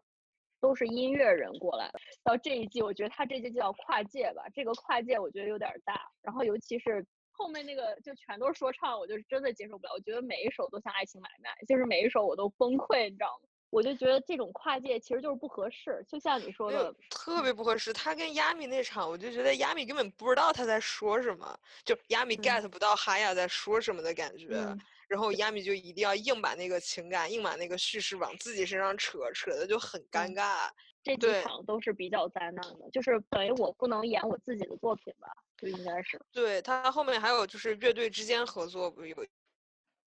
[0.58, 6.00] 都是音乐人过来的，到这一季我觉得他这季叫跨界吧，这个跨界我觉得有点大。
[6.22, 7.04] 然后尤其是
[7.38, 9.92] 后面那个就全都是说唱，我就真的接受不了。
[9.94, 13.48] 我觉得每一首都像爱情买卖，就是每一首我都崩溃，你知道吗？
[13.70, 17.92] 我就觉得这种跨界其实就是不合适，就像你说的，特别不合适。
[17.92, 24.76] 他跟亚米那场，我就觉得亚米根本不知道他在说什么，就亚米 get 不到哈亚在说什么的感觉。
[25.06, 30.68] 然后亚米就一定要硬把那个情感、硬把那个叙事往自己身上扯，扯的就很尴尬。
[31.02, 36.18] 这几场都是比较灾难的，就是等于我不能演我自己的作品吧，就应该是。
[36.32, 39.26] 对他后面还有就是乐队之间合作不有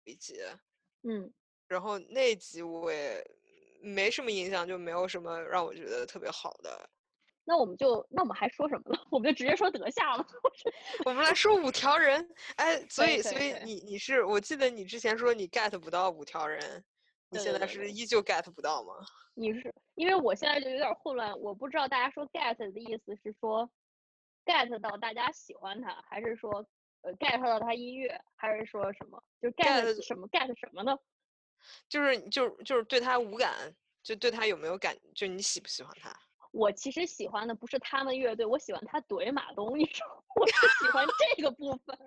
[0.05, 0.41] 一集，
[1.03, 1.33] 嗯，
[1.67, 3.25] 然后那集我也。
[3.81, 6.91] 没什么印象，就没有什么让我觉得特别好的。
[7.45, 8.99] 那我们就，那我们还说什么了？
[9.09, 10.27] 我们就直接说德夏了。
[11.07, 12.29] 我们来说五条人。
[12.57, 16.85] 哎，所以，所以你你是，我记得你之前说你 get 不到五条人，
[17.31, 18.95] 你现在是依旧 get 不到吗？
[19.35, 23.71] 你是，因为我现在就有点混乱，我不知道大家说 get 的意思是说
[24.49, 26.51] get 到大家喜欢他，还是说
[27.03, 29.23] 呃 get 到他音乐，还是说什么？
[29.43, 30.99] 就 get 什么 get 什么呢？
[31.89, 33.53] 就是就就是对他无感，
[34.03, 34.97] 就对他有没有感？
[35.15, 36.11] 就你喜不喜欢他？
[36.51, 41.07] 我其实喜欢的不是他们乐队，我喜欢他怼马东，你知道， 我是喜欢
[41.37, 41.99] 这个部分。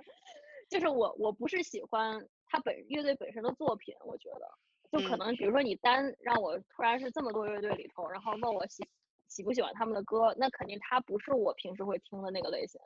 [0.67, 4.49] 就是我我不是喜欢他本乐队本身的作品，我觉得
[4.89, 8.82] 就可能比如说你单让我突然是这么多乐队里头，然后问我喜
[9.31, 12.79] 喜不喜欢他们的歌，那肯定他不是我平时会听的那个类型。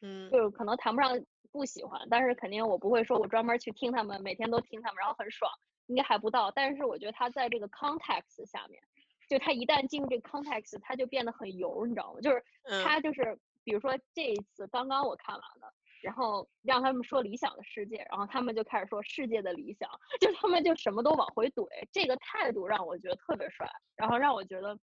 [0.00, 5.50] 嗯，就是可能谈不上不喜欢，但是肯定我不会说我专门去听他们，每天都听他们，然后很爽。
[5.86, 8.80] 应该还不到，但是我觉得他在这个 context 下面，
[9.28, 12.20] 就他一旦进入这个 context，他就变得很油，你知道吗？
[12.20, 12.42] 就是
[12.84, 19.90] 他就是，比如说这一次刚刚我看完了，然后让他们说理想的世界，然后他们就开始说世界的理想，
[20.20, 24.78] 就他们就什么都往回怼，这个态度让我觉得特别帅，然后让我觉得，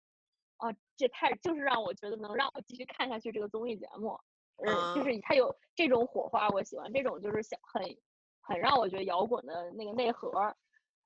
[0.60, 4.19] 哦，这太就是让我觉得能让我继续看下去这个综艺节目，
[4.58, 7.82] 嗯，就是他有这种火花，我喜欢这种就是想很
[8.41, 10.32] 很让我觉得摇滚的那个内核。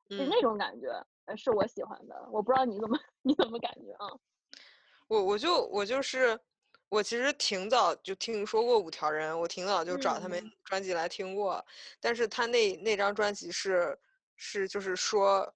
[0.10, 0.89] 就那种感觉，
[1.26, 2.28] 呃，是我喜欢的。
[2.30, 4.12] 我不知道你怎么 你怎么感觉啊？
[5.08, 6.38] 我我就我就是，
[6.89, 11.66] 我其实挺早就听说过五条人，我挺早就找他们专辑来听过。
[12.02, 13.98] 但是他那那张专辑是
[14.36, 15.52] 是就是说。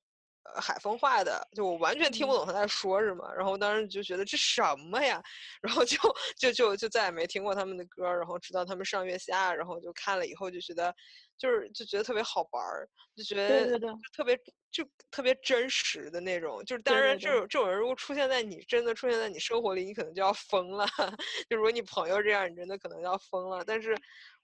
[0.55, 5.21] 海风话的，就我完全听不懂他在说什么，然后当时就觉得这什么呀，
[5.61, 5.97] 然后就
[6.37, 10.93] 就就就再也没听过他们的歌，然后直到他们上月下，然后就看了以后就觉得，
[11.37, 13.79] 就是就觉得特别好玩儿，就觉得
[14.15, 14.37] 特别
[14.71, 20.85] 就特别真实的那种，就是当然这种这种人如果出现在你真的出现在你生活里，你可能就要疯了，
[21.49, 23.63] 就如果你朋友这样，你真的可能要疯了。
[23.65, 23.95] 但是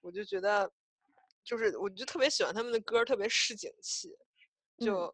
[0.02, 0.70] 我就觉得，
[1.44, 4.10] 就是我就特别喜欢他们的歌，特别市井气，
[4.80, 5.13] 就。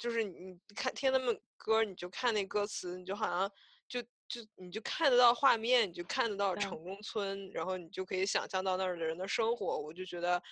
[0.00, 3.52] 就是你看听他们歌，你就看那歌词，你就好像
[3.86, 9.78] 就就你就看得到画面，你就看得到城中村，然后你就可以想象到那儿的人的生活。
[9.78, 10.42] 我就觉得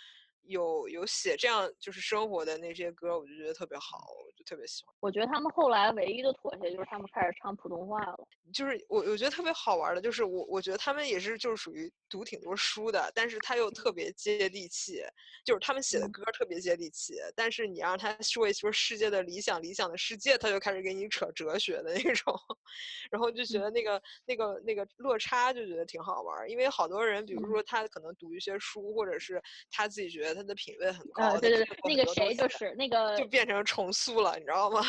[0.48, 3.98] 有有写这样就是生活的那些歌，我就觉得特别好。
[4.26, 8.18] 我就特别喜欢，我觉得他们后来唯一的妥协就是他们开始唱普通话了。
[8.52, 15.02] 就是我我觉得特别好玩的，就是我我觉得他们也是就是属于读挺多书的，但是他又特别接地气，
[15.44, 17.16] 就是他们写的歌特别接地气。
[17.36, 22.34] 但是你让他说一说世界的理想，理想的世界，他就开始给你扯哲学的那种，
[23.10, 26.48] 然后就觉得那个那个那个落差就觉得挺好玩。
[26.48, 34.38] 因为好多人，比如说他可能读一些书，或者是他自己觉得他的品味很高，对对对，那个谁就是那个就变成重塑了。
[34.38, 34.80] 你知道吗？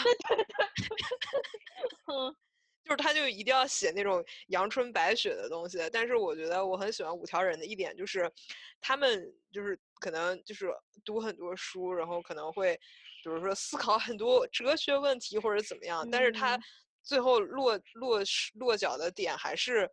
[2.05, 2.35] 嗯，
[2.85, 5.79] 就是他，就一定要写那种阳春白雪的东西。
[5.91, 8.31] 但是我觉得我很喜欢五条人的一点就是，
[8.79, 10.71] 他们就是可能就是
[11.03, 12.75] 读很多书，然后可能会，
[13.23, 16.07] 比如说思考很多哲学问题或者怎么样。
[16.11, 16.59] 但是他
[17.01, 18.19] 最后落落
[18.53, 19.89] 落脚的点还是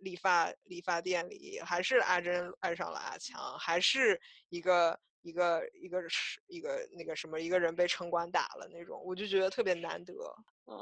[0.00, 4.98] 理发理发店里，还是阿珍爱上了阿强，还是一个。
[5.22, 10.14] 一个一个是一个那个什么一个人被城管打了那种，我就觉得特别难得。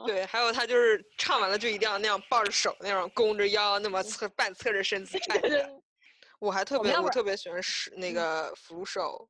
[0.06, 5.82] 对，还有他就是唱完了就一定要那样抱着手那种弓着腰那么侧半侧着身子站着。
[6.38, 9.28] 我还特别我特别喜欢是那个扶手，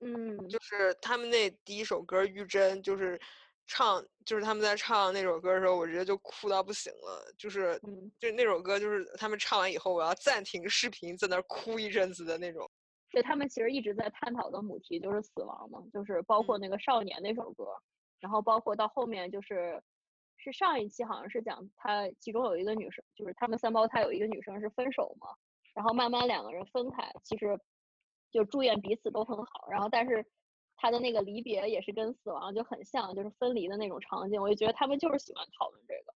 [0.00, 3.20] 嗯，就是他们那第一首歌《玉珍》，就是
[3.68, 7.32] 唱，就是他们在唱那首歌的时候，我直接就哭到不行了。
[7.38, 7.78] 就是，
[8.18, 12.68] 就那首歌，就是他们唱完以后，我要暂停视频，在那儿哭一阵子的那种。
[13.10, 17.66] 对他们其实一直在探讨的母题就是死亡嘛，就是包括那个少年那首歌，
[18.20, 19.82] 然后包括到后面就是，
[20.36, 25.28] 是上一期好像是讲他其中有一个女生，就是他们三胞胎有一个女生是分手嘛，
[25.74, 27.58] 然后慢慢两个人分开，其实
[28.30, 30.24] 就祝愿彼此都很好，然后但是
[30.78, 36.14] 他的那个离别也是跟死亡就很像，就是分离的那种场景，我就觉得他们就是喜欢讨论这个。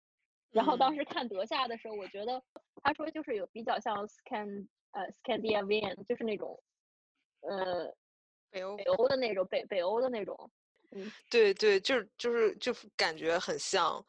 [0.50, 2.40] 然后当时看德夏的时候，我觉得
[2.82, 6.62] 他说就是有比较像 Scan 呃 Scandinavian，就是那种。
[7.42, 7.90] 呃，
[8.50, 9.08] 北欧北欧。
[9.08, 10.50] 的那种北北欧的那种，
[10.90, 14.04] 嗯，对对，就是就是就感觉很像，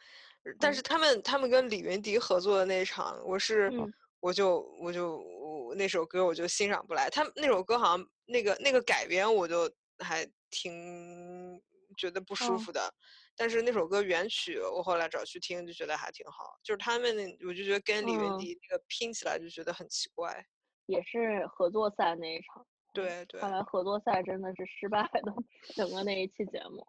[0.60, 3.72] 但是他们他们跟李云迪合作的那一场，我是
[4.20, 11.60] 我就我就我那首歌我就欣赏不来，他们那首歌好像那个那个改编我就还挺
[11.98, 12.94] 觉得不舒服的，
[13.36, 20.46] 但是那首歌原曲我后来找去听就觉得还挺好，就是他们那我就觉得跟李云迪那个拼起来就觉得很奇怪，
[20.86, 22.66] 也是合作赛那一场。
[22.94, 25.34] 对对，看来合作赛真的是失败的，
[25.76, 26.86] 整个那一期节目。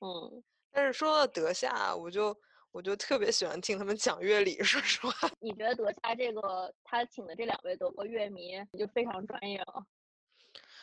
[0.00, 2.38] 嗯，但是说到德夏，我就
[2.70, 4.62] 我就特别喜欢听他们讲乐理。
[4.62, 9.86] 说实话， 你觉得德夏这个他请的这两位德国乐迷就非常专业了？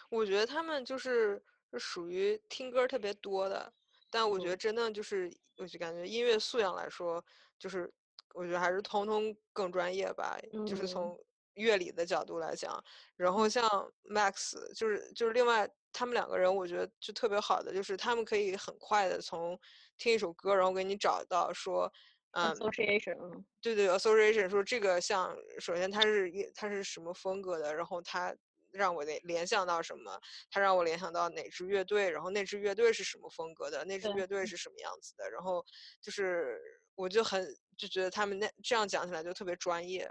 [0.09, 1.39] 我觉得他们就是
[1.77, 3.71] 属于听歌特别多的，
[4.09, 7.23] 但我觉得真的就是，我就感觉音乐素养来说，
[7.59, 7.91] 就是
[8.33, 11.19] 我觉得还是通通更专业吧，就是从。
[11.55, 12.81] 乐理的角度来讲，
[13.17, 13.67] 然后像
[14.09, 19.59] Max 就是就是另外他们两个人，我觉得就特别好的就是他们可以很快的从
[19.97, 21.91] 听一首歌，然后给你找到说，
[22.31, 28.33] 嗯，association，对对，association 说这个像首先它是一它是什么风格的，然后它
[28.71, 35.63] 让我联联想到什么，他让我联想到哪支乐队，然后那支乐队是什么风格的，那支乐队是什么样子的，然后
[36.01, 36.59] 就是
[36.95, 37.45] 我就很
[37.77, 40.09] 就觉得他们那这样讲起来就特别专业。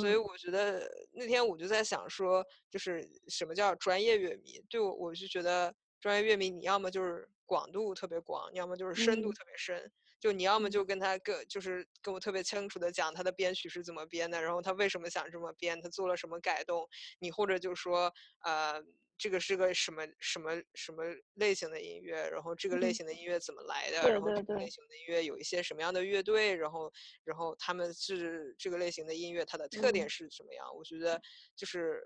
[0.00, 4.58] 所以我觉得那天我就在想说，就是什么叫专业乐迷？
[4.70, 9.92] 对我，我就觉得专业乐迷，你要么就是广度特别广，要么就是深度特别深。
[10.24, 16.88] 就你要么就跟他跟就是跟我特别清楚的讲他的编曲是怎么编的，然后他为什么想这么编，他做了什么改动。
[17.18, 18.10] 你或者就说，
[18.42, 18.82] 呃。
[19.16, 22.28] 这个是个什么什么什么类型的音乐？
[22.30, 24.10] 然后这个类型的音乐怎么来的？
[24.10, 26.52] 然后这个类型的音乐有一些什么样的乐队？
[26.56, 30.66] 然后然后他们是这个类型的音乐，它的特点是什么样？
[30.76, 31.22] 我觉得
[31.54, 32.02] 就是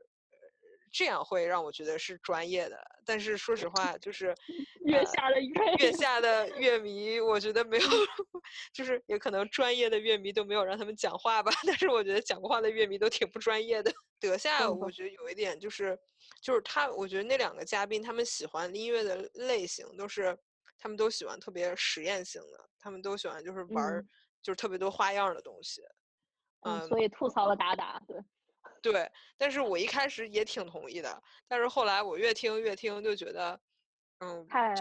[0.92, 2.78] 这样会让我觉得是专业的。
[3.04, 4.34] 但是说实话，就是
[4.84, 7.84] 月下的乐月下的乐 迷，我觉得没有，
[8.72, 11.50] 就是也可能专业的乐迷都没有让他们讲话吧。
[11.66, 13.92] 但是我觉得讲过话的乐迷都挺不专业的。
[14.20, 15.98] 德夏，我觉得有一点就是。
[16.42, 20.36] 就是他，我觉得那两个嘉宾他们喜欢音乐的类型都是，
[20.78, 24.06] 他们都喜欢特别实验性的，他们都喜欢就是玩，
[24.42, 25.80] 就是特别多花样的东西。
[26.60, 28.16] 嗯，所以吐槽了达达，对。
[28.82, 33.60] 对，但是我一开始也挺同意的，但是后来我越听越听就觉得，
[34.20, 34.74] 嗯，太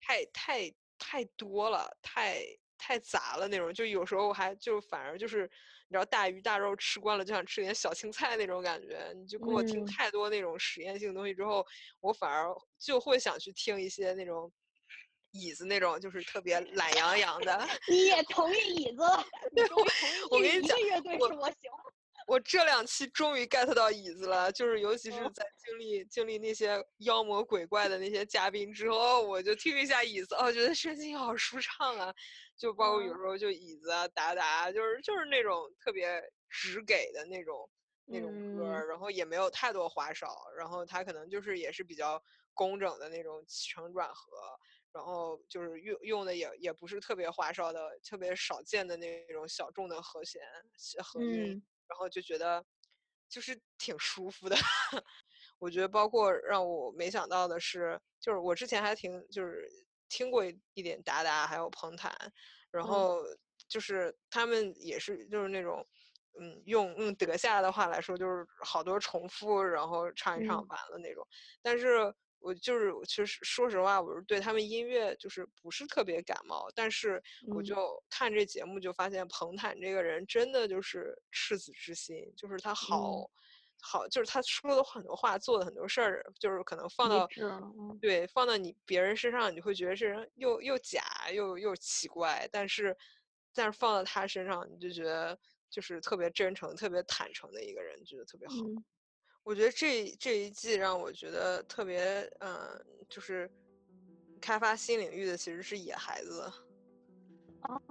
[0.00, 2.42] 太太太多了，太。
[2.84, 5.42] 太杂了那种，就有时候还就反而就是，
[5.86, 9.12] 你知道大鱼大肉吃惯了，就想吃点小青菜那种感觉。
[9.14, 11.64] 你就给我听太多那种实验性东西之后，
[12.00, 14.52] 我反而就会想去听一些那种
[15.30, 17.68] 椅子那种，就是特别懒洋洋的。
[17.88, 19.02] 你也同意椅子？
[19.54, 19.64] 对，
[20.28, 21.94] 我跟你讲，乐队是我喜欢。
[22.26, 32.14] 我这两期终于 get 到椅子了，就是尤其是在经历经历那些妖魔鬼怪的那些嘉宾之后，我就听一下椅子，哦，觉得身心好舒畅啊！
[32.56, 37.68] 就包括有时候就椅子啊，达达，就是就是那种特别直给的那种
[38.04, 42.22] 那种歌，然后也没有太多花哨，然后他可能就是也是比较
[42.54, 44.30] 工整的那种起承转合，
[44.92, 50.40] 然后就是用用的也也不是特别花哨的，特别少见的那种小众的和弦
[51.02, 51.62] 和音。
[51.92, 52.64] 然后就觉得，
[53.28, 54.56] 就是挺舒服的。
[55.58, 59.68] 我觉得，包括让我没想到的是，就是我之前还挺就是
[60.08, 60.42] 听过
[60.74, 62.10] 一点达达，还有彭坦，
[62.70, 63.18] 然后
[63.68, 65.86] 就是他们也是就是那种，
[66.40, 71.26] 嗯，用用德夏的话来说，就是好多重复，然后唱一唱完了那种。
[71.62, 72.14] 但是。
[72.42, 83.30] 我就是，其实说实话，我是对他们音乐就是不是特别感冒，但是我就看这节目就发现彭坦这个人真的就是赤子之心，就是他好，
[83.80, 87.28] 好，就是他说的很多话，做的很多事儿，就是可能放到
[88.00, 92.96] 对放到你别人身上，你会觉得是又又假又又奇怪，但是
[93.54, 95.38] 但是放到他身上，你就觉得
[95.70, 98.56] 就是特别真诚、特别坦诚的一个人，觉得特别好。
[99.44, 102.00] 我觉得这这一季让我觉得特别，
[102.40, 103.50] 嗯，就是
[104.40, 106.42] 开发新领域的其实是野孩子。
[107.62, 107.82] 哦。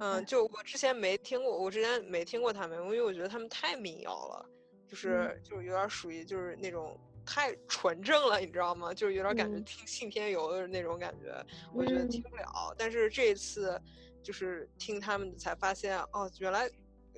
[0.00, 4.46] 嗯，就我之前没听过，我之前没听过他们，因为我觉得他们太民谣了，
[4.88, 8.94] 就是就是有点属于就是那种太纯正了，你知道吗？
[8.94, 11.44] 就是有点感觉听信天游的那种感觉，
[11.74, 12.74] 我觉得听不了。
[12.78, 13.78] 但是这一次
[14.22, 16.70] 就是听他们才发现，哦，原来。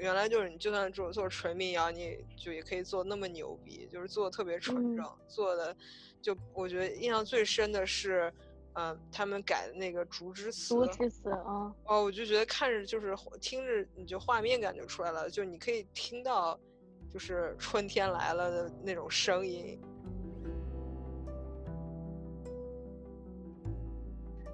[0.02, 5.74] 原来就是你，就算做做纯民谣，你就也可以做那么牛逼，就是做的特别纯正，做的
[6.20, 8.32] 就我觉得印象最深的是，
[8.72, 10.74] 嗯，他们改的那个竹枝词。
[10.74, 11.72] 竹枝词啊。
[11.84, 16.58] 哦，我就觉得看着就是听着你就画面感就出来了，就你可以听到，
[17.08, 19.80] 就是春天来了的那种声音。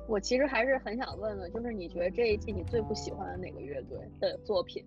[0.07, 4.84] 我其实还是很想问问，就是你觉得这一季你最不喜欢的哪个乐队的作品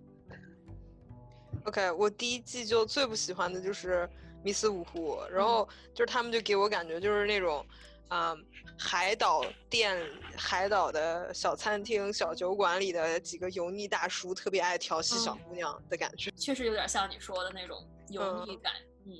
[1.64, 4.08] ？OK，我第一季就最不喜欢的就是
[4.42, 7.64] 迷思五湖，然后就是他们就给我感觉就是那种，
[8.08, 8.36] 啊，
[8.78, 9.96] 海岛店、
[10.36, 16.30] 海岛的小餐厅、小酒馆里的几个油腻大叔，特别爱调戏小姑娘的感觉。
[16.32, 18.72] 确实有点像你说的那种油腻感，
[19.06, 19.12] 嗯。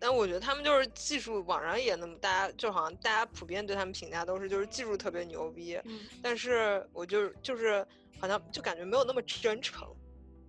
[0.00, 6.00] 但我觉得他们就是技术，网上也那么，大家就好像大家普遍对他们评价都是就是技术特别牛逼，嗯。
[6.20, 7.86] 但是我就就是
[8.18, 9.86] 好像就感觉没有那么真诚。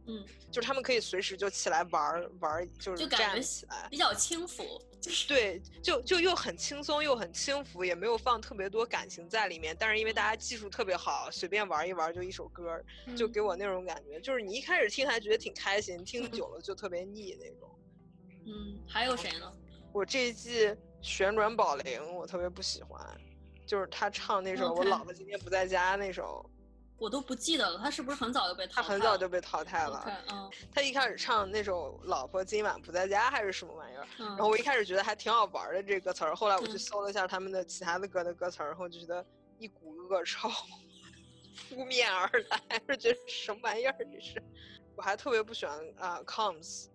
[0.05, 4.63] 嗯，就是他们可以随时就起来玩儿玩儿，就是站起来，比较轻浮，
[4.99, 9.75] 就是对，就就又很轻松又很轻浮，也没有放特别多感情在里面。
[9.79, 12.83] 但是因为大家技术特别好，随便玩一玩就一首歌，
[13.15, 17.79] 就给我那种感觉，就是你一开始听还觉得挺开心，听久了就特别腻那种。
[18.45, 19.51] 嗯，还有谁呢？
[19.93, 22.99] 我这一季旋转宝铃我特别不喜欢，
[23.65, 26.49] 就是他唱那首《我老婆今天不在家》那首。
[26.97, 28.81] 我都不记得了，他是不是很早就被淘汰？
[28.81, 30.23] 他很早就被淘汰了。
[30.31, 39.25] 嗯，他一开始唱那首《老婆今晚不在家》还是什么玩意儿，然后我一开始觉得还挺好玩的这歌词儿，后来我去搜了一下他们的其他的歌的歌词儿，然后就觉得
[39.57, 40.49] 一股恶臭
[41.69, 44.41] 扑面而来，就觉得什么玩意儿这是。
[44.95, 46.85] 我还特别不喜欢啊，Comes，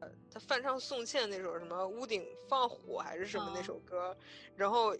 [0.00, 4.16] 呃，他翻唱宋茜那首什么屋顶放火还是什么那首歌，
[4.56, 4.96] 然后。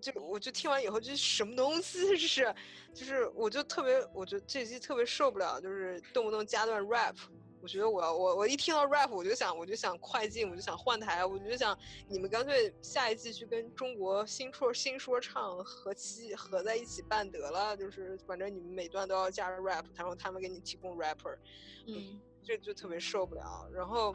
[0.00, 2.54] 就我就听完以后就什么东西这是，
[2.92, 7.16] 就是我就特别，我就这期特别受不了，就是动不动加段 rap。
[7.62, 11.78] 我觉得我我我一听到 rap，我就想我就想快进，我就想换台，我就想
[12.08, 21.38] 你们干脆下一季去跟中国新说新说唱合期合在一起办得了，就是反正你们每段都要加入 rap，然后他们给你提供 rapper。
[21.86, 23.66] 嗯，这就特别受不了。
[23.72, 24.14] 然后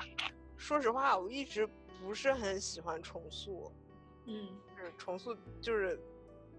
[0.55, 1.67] 说实话，我一直
[1.99, 3.73] 不是很喜欢重塑。
[4.27, 4.47] 嗯。
[4.97, 5.99] 重塑就是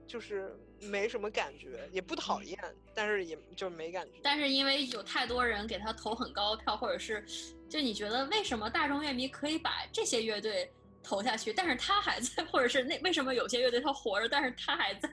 [0.07, 2.59] 就是没什么感觉，也不讨厌，
[2.95, 4.19] 但是也就没感觉。
[4.23, 7.25] 但是因为有太多人给他投很高的票，或者是
[7.69, 15.09] 就你觉得为什么大众乐迷可以把这些乐队投下去，但是他还在，或者是那为什么有些乐队他活着，但是他还在？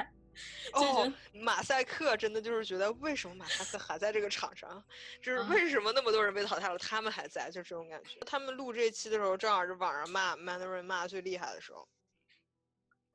[0.74, 4.84] 哦，马赛克真的就是觉得为什么马赛克还在这个场上？
[5.20, 7.50] 就是为什么那么多人被淘汰了，他们还在？
[7.50, 8.20] 就这种感觉。
[8.26, 11.88] 他们录这期的时候，正好是网上骂 Mandarin 骂最厉害的时候。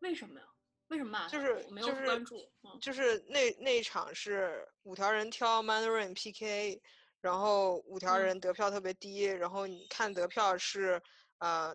[0.02, 0.46] 为什么呀？
[0.88, 1.28] 为什么骂？
[1.28, 2.36] 就是没有关注，
[2.80, 6.82] 就是那那一场是五条人挑 Mandarin PK，
[7.20, 11.00] 然后五条人得票特别低，然后你看得票是
[11.38, 11.74] 呃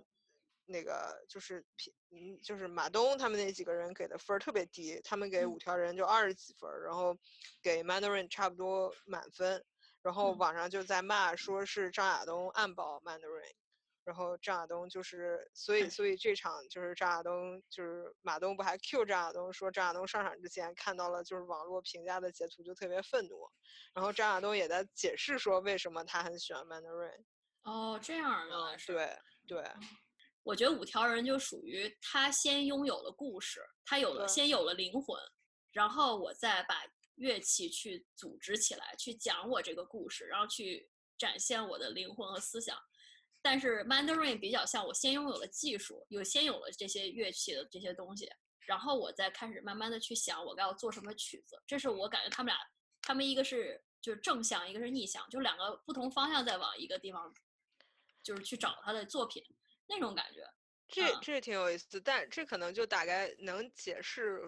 [0.66, 1.66] 那个就是
[2.12, 7.18] 嗯就是马东他们那几个人给的分儿特别低，他们给五条人就二十几分，然后
[7.64, 9.64] 给 Mandarin 差不多满分，
[10.04, 13.56] 然后网上就在骂说是张亚东暗保 Mandarin。
[14.08, 23.36] 然后张亚东就是，所以所以这场就是张亚东就是马东不还 Q 张亚东说张亚东上场之前看到了就是网络评价的截图就特别愤怒，
[23.94, 27.22] 然后张亚东也在解释说为什么他很喜欢 Mandarin。
[27.64, 29.14] 哦，这样啊，对
[29.46, 29.62] 对，
[30.42, 35.20] 我觉得五条人就属于他先拥有了故事，他有了先有了灵魂，
[35.74, 36.82] 然后我再把
[37.16, 42.78] 乐器去组织起来，去讲我这个故事，然后去展现我的灵魂和思想。
[43.42, 48.30] 但是 Mandarin 比较像我先拥有了技术，有先有了这些乐器的这些东西，
[48.60, 51.62] 然后我再开始慢慢的去想我要做什么曲子。
[51.66, 52.60] 这是我感觉他们俩，
[53.02, 57.34] 他们一个是就是正向，一个是逆向，就两个不同方向在往一个地方，
[58.22, 59.42] 就是去找他的作品
[59.88, 60.42] 那种感觉。
[60.90, 64.42] 这这挺有意思，但这可能就大概能解释，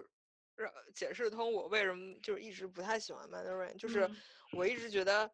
[0.56, 4.10] 让解释通我为什么就是一直不太喜欢 Mandarin，就是
[4.52, 5.30] 我一直觉得。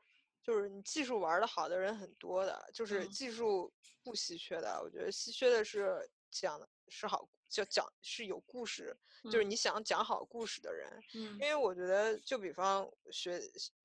[0.47, 3.73] 就是你技术玩的好的人很多的，就是技术
[4.05, 4.81] 不稀缺的。
[4.81, 10.89] 我觉得稀缺的是讲的是好，就讲是有故事，就是你想讲好故事的人。
[11.15, 13.41] 嗯，因为我觉得，就比方学，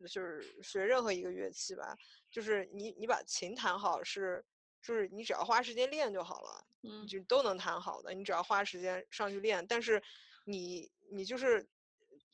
[0.08, 1.98] 就是学任何一个乐器吧，
[2.30, 4.46] 就是你你把琴弹好是
[4.84, 8.14] 就是你只要花时间练就好了，嗯就都能弹好的。
[8.14, 10.00] 你只要花时间上去练，但是
[10.44, 11.68] 你你就是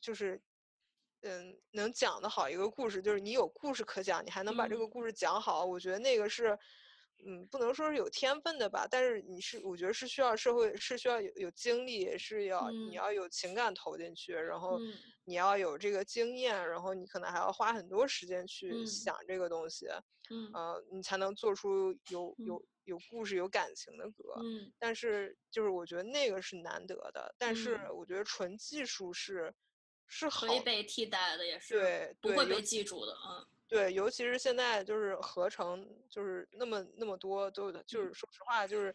[0.02, 0.38] 就是
[1.22, 4.88] 嗯，能讲的好一个故事，就是你有故事可讲，你还能把这个嗯。
[4.88, 6.58] 故事讲好，我觉得那个是。
[7.26, 12.78] 嗯，不能说是有天分的吧，但是你是，我觉得是需要社会，是需要有有精力，是要嗯。
[12.84, 15.12] 你要有情感投进去，然后嗯。
[15.24, 18.86] 你要有这个经验，然后你可能还要花很多时间去嗯。
[18.86, 19.88] 想这个东西，
[20.30, 20.60] 嗯。
[20.60, 22.58] 呃，你才能做出有嗯。
[22.62, 24.22] 有有故事、有感情的歌。
[24.34, 24.72] 嗯。
[24.78, 27.90] 但是就是我觉得那个是难得的，但是嗯。
[27.96, 29.52] 我觉得纯技术是
[30.08, 33.46] 是可以被替代的也是对不会被记住的，嗯。
[33.68, 38.94] 对，尤其是现在就是合成，就是那么那么多都有的，就是说实话，就是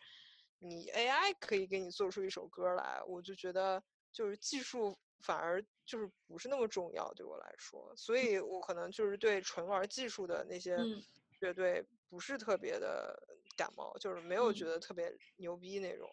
[0.60, 11.04] 你 AI 可以给你做出一首歌来，我就觉得就是技术反而就是不是那么重要对我来说，所以我可能就是对纯玩技术的那些嗯。
[11.42, 13.16] 乐队不是特别的
[13.56, 14.70] 感冒，就是没有觉嗯。
[14.70, 16.10] 得特别牛逼那种。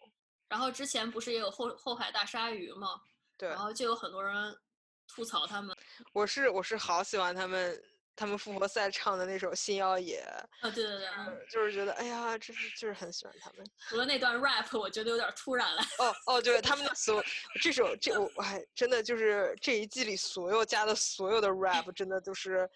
[0.49, 3.01] 然后之前不是也有后后海大鲨鱼吗？
[3.37, 3.49] 对。
[3.49, 4.55] 然，后就有很多人
[5.13, 5.75] 吐槽他们，
[6.13, 7.83] 我是我是好喜欢他们
[8.15, 10.23] 他们复活赛唱的那首《星耀野》。
[10.65, 13.65] 啊对对对，嗯，就是觉得，哎呀，真是就是很喜欢他们。
[13.89, 15.81] 除了那段 rap，我觉得有点突然了。
[15.99, 17.21] 哦哦，对他们的所
[17.61, 22.69] 这首这我我还真的就是这一季里所有加的所有的 rap，真的都是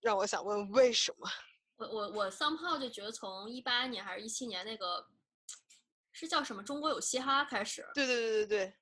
[0.00, 1.28] 让我想问为什么？
[1.76, 5.04] 我我我 somehow 就觉得从一八年还是一七年那个
[6.12, 8.74] 是叫什么中国有嘻哈开始，对对对对对，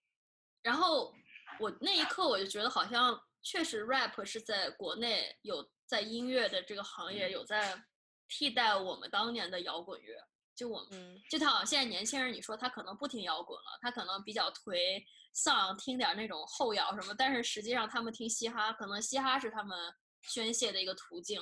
[0.63, 1.15] 然后
[1.61, 7.81] 我那一刻我就觉得好像确实 rap 是在国内有在音乐的这个行业有在
[8.29, 10.17] 替代我们当年的摇滚乐。
[10.57, 15.03] 就我们嗯就他好像现在年轻人，你说他可能不听摇滚了，他可能比较颓
[15.33, 19.79] 丧，听点儿那种后摇什么，但是实际上他们听嘻哈，可能嘻哈是他们
[20.21, 21.41] 宣泄的一个途径，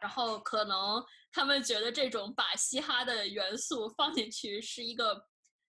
[0.00, 5.24] 然后可能他们觉得这种把嘻哈的元素放进去是一个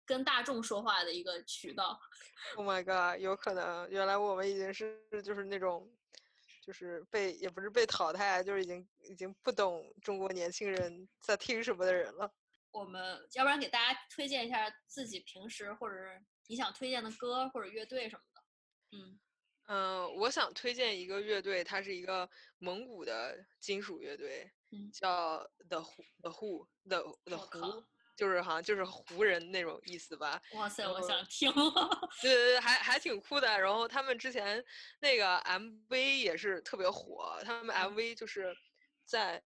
[0.06, 2.00] 跟大众说话的一个渠道。
[2.56, 5.92] ，Oh my god，有可能原来我们已经是就是那种。
[6.62, 12.28] 就是被也不是被淘汰，就是已经已经不懂中国年轻人在听什么的人了。
[12.72, 18.42] 我们要不然给大家推荐一下自己平时或者是你想推荐的歌或者乐队什么的。
[18.98, 19.20] 嗯
[19.68, 22.28] 嗯，我想推荐一个乐队，它是一个
[22.58, 27.84] 蒙古的金属乐队，嗯叫 The Who The Who The The Who，
[28.16, 30.40] 就是好像就是胡人那种意思吧。
[30.54, 31.52] 哇塞，我想听。
[32.22, 33.60] 对对对，还还挺酷的。
[33.60, 34.64] 然后他们之前
[35.00, 38.56] 那个 MV 也是特别火，他们嗯 MV 就是
[39.04, 39.42] 在。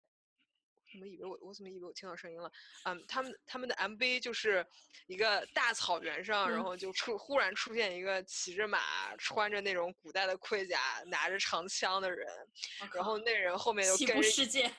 [0.89, 2.51] 我怎么以为我我怎么以为我听到声音了？
[2.85, 4.65] 嗯，他们他们的 MV 就是
[5.09, 12.27] 一个大草原上，然嗯后就出忽然出现一个骑着马、穿着那种古代的盔甲、拿着长枪的人，
[12.95, 14.73] 然后那人后面就跟着世界，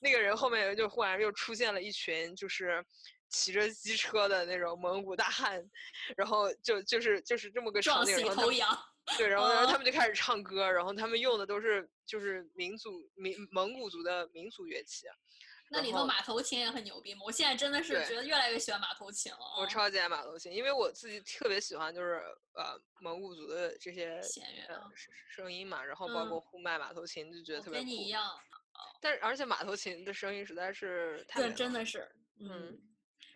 [0.00, 2.84] 那个人后面就忽然又出现了一群就是
[3.28, 5.62] 骑着机车的那种蒙古大汉，
[6.16, 8.16] 然后就就是就是这么个场景。
[9.16, 15.06] 对，然后然后他嗯们就开始唱歌，然后他们用的都是就是民族民蒙古族的民族乐器。
[15.72, 17.20] 那里头马头琴也很牛逼吗？
[17.24, 19.38] 我现在真的是觉得越来越喜欢马头琴了。
[19.56, 22.20] 嗯我超级爱马头琴，因为我自己特别喜欢就是
[22.54, 27.84] 呃蒙古族的这些弦乐呃啊声声音嘛，然后包嗯括呼麦、马头琴就觉得特别酷。
[27.84, 28.36] 跟你一样，
[29.00, 32.80] 但是而且马头琴的声音实在是太对，真的是，嗯嗯。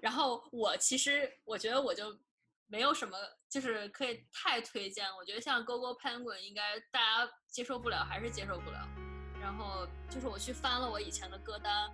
[0.01, 2.19] 然后我其实我觉得我就
[2.67, 3.17] 没有什么，
[3.49, 5.07] 就是可以太推荐。
[5.17, 8.89] 我觉得像 Go Go Penguin 应该大家接受不了，还是接受不了。
[9.41, 11.91] 然后就是我去翻了我以前的歌单，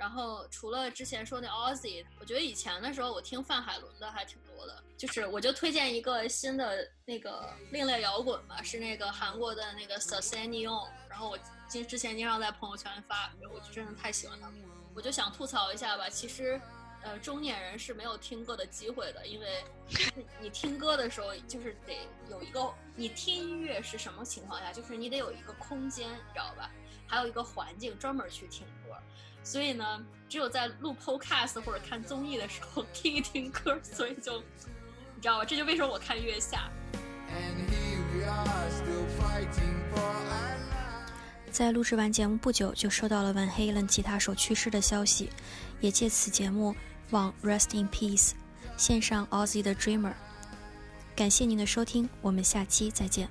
[0.00, 4.82] 然后除了之前说那 Ozzy，我觉得以前的时候我听范海伦的还挺多的。
[4.96, 11.38] 就是我就推荐一个新的那个另类摇滚吧，是那个韩国的那个 s u s a n i o n 然后我
[11.68, 14.68] 经之前经常在朋友圈发，我就真的太喜欢他们了。
[14.94, 16.58] 我就想吐槽一下吧，其实，
[17.02, 19.64] 呃，中年人是没有听歌的机会的，因为
[20.40, 21.98] 你听歌的时候，就是得
[22.30, 26.70] 有一个，你听音乐是什么情况下，就是你得有一个空间，你知道吧？
[27.06, 28.96] 还有一个环境专门去听歌。
[29.42, 29.84] 所以呢
[30.28, 35.44] 只有在录 podcast 或者看综艺的时候听一听歌所以就你知道吧？
[35.44, 36.70] 这就为什么我看月下。
[41.50, 45.30] 在录制完节目不久就收到了 van halen 吉他手去世的消息
[45.80, 46.74] 也借此节目
[47.10, 48.32] 往 rest in peace
[48.76, 50.12] 献上 all the dreamer
[51.16, 53.28] 感谢您的收听我们下期再见。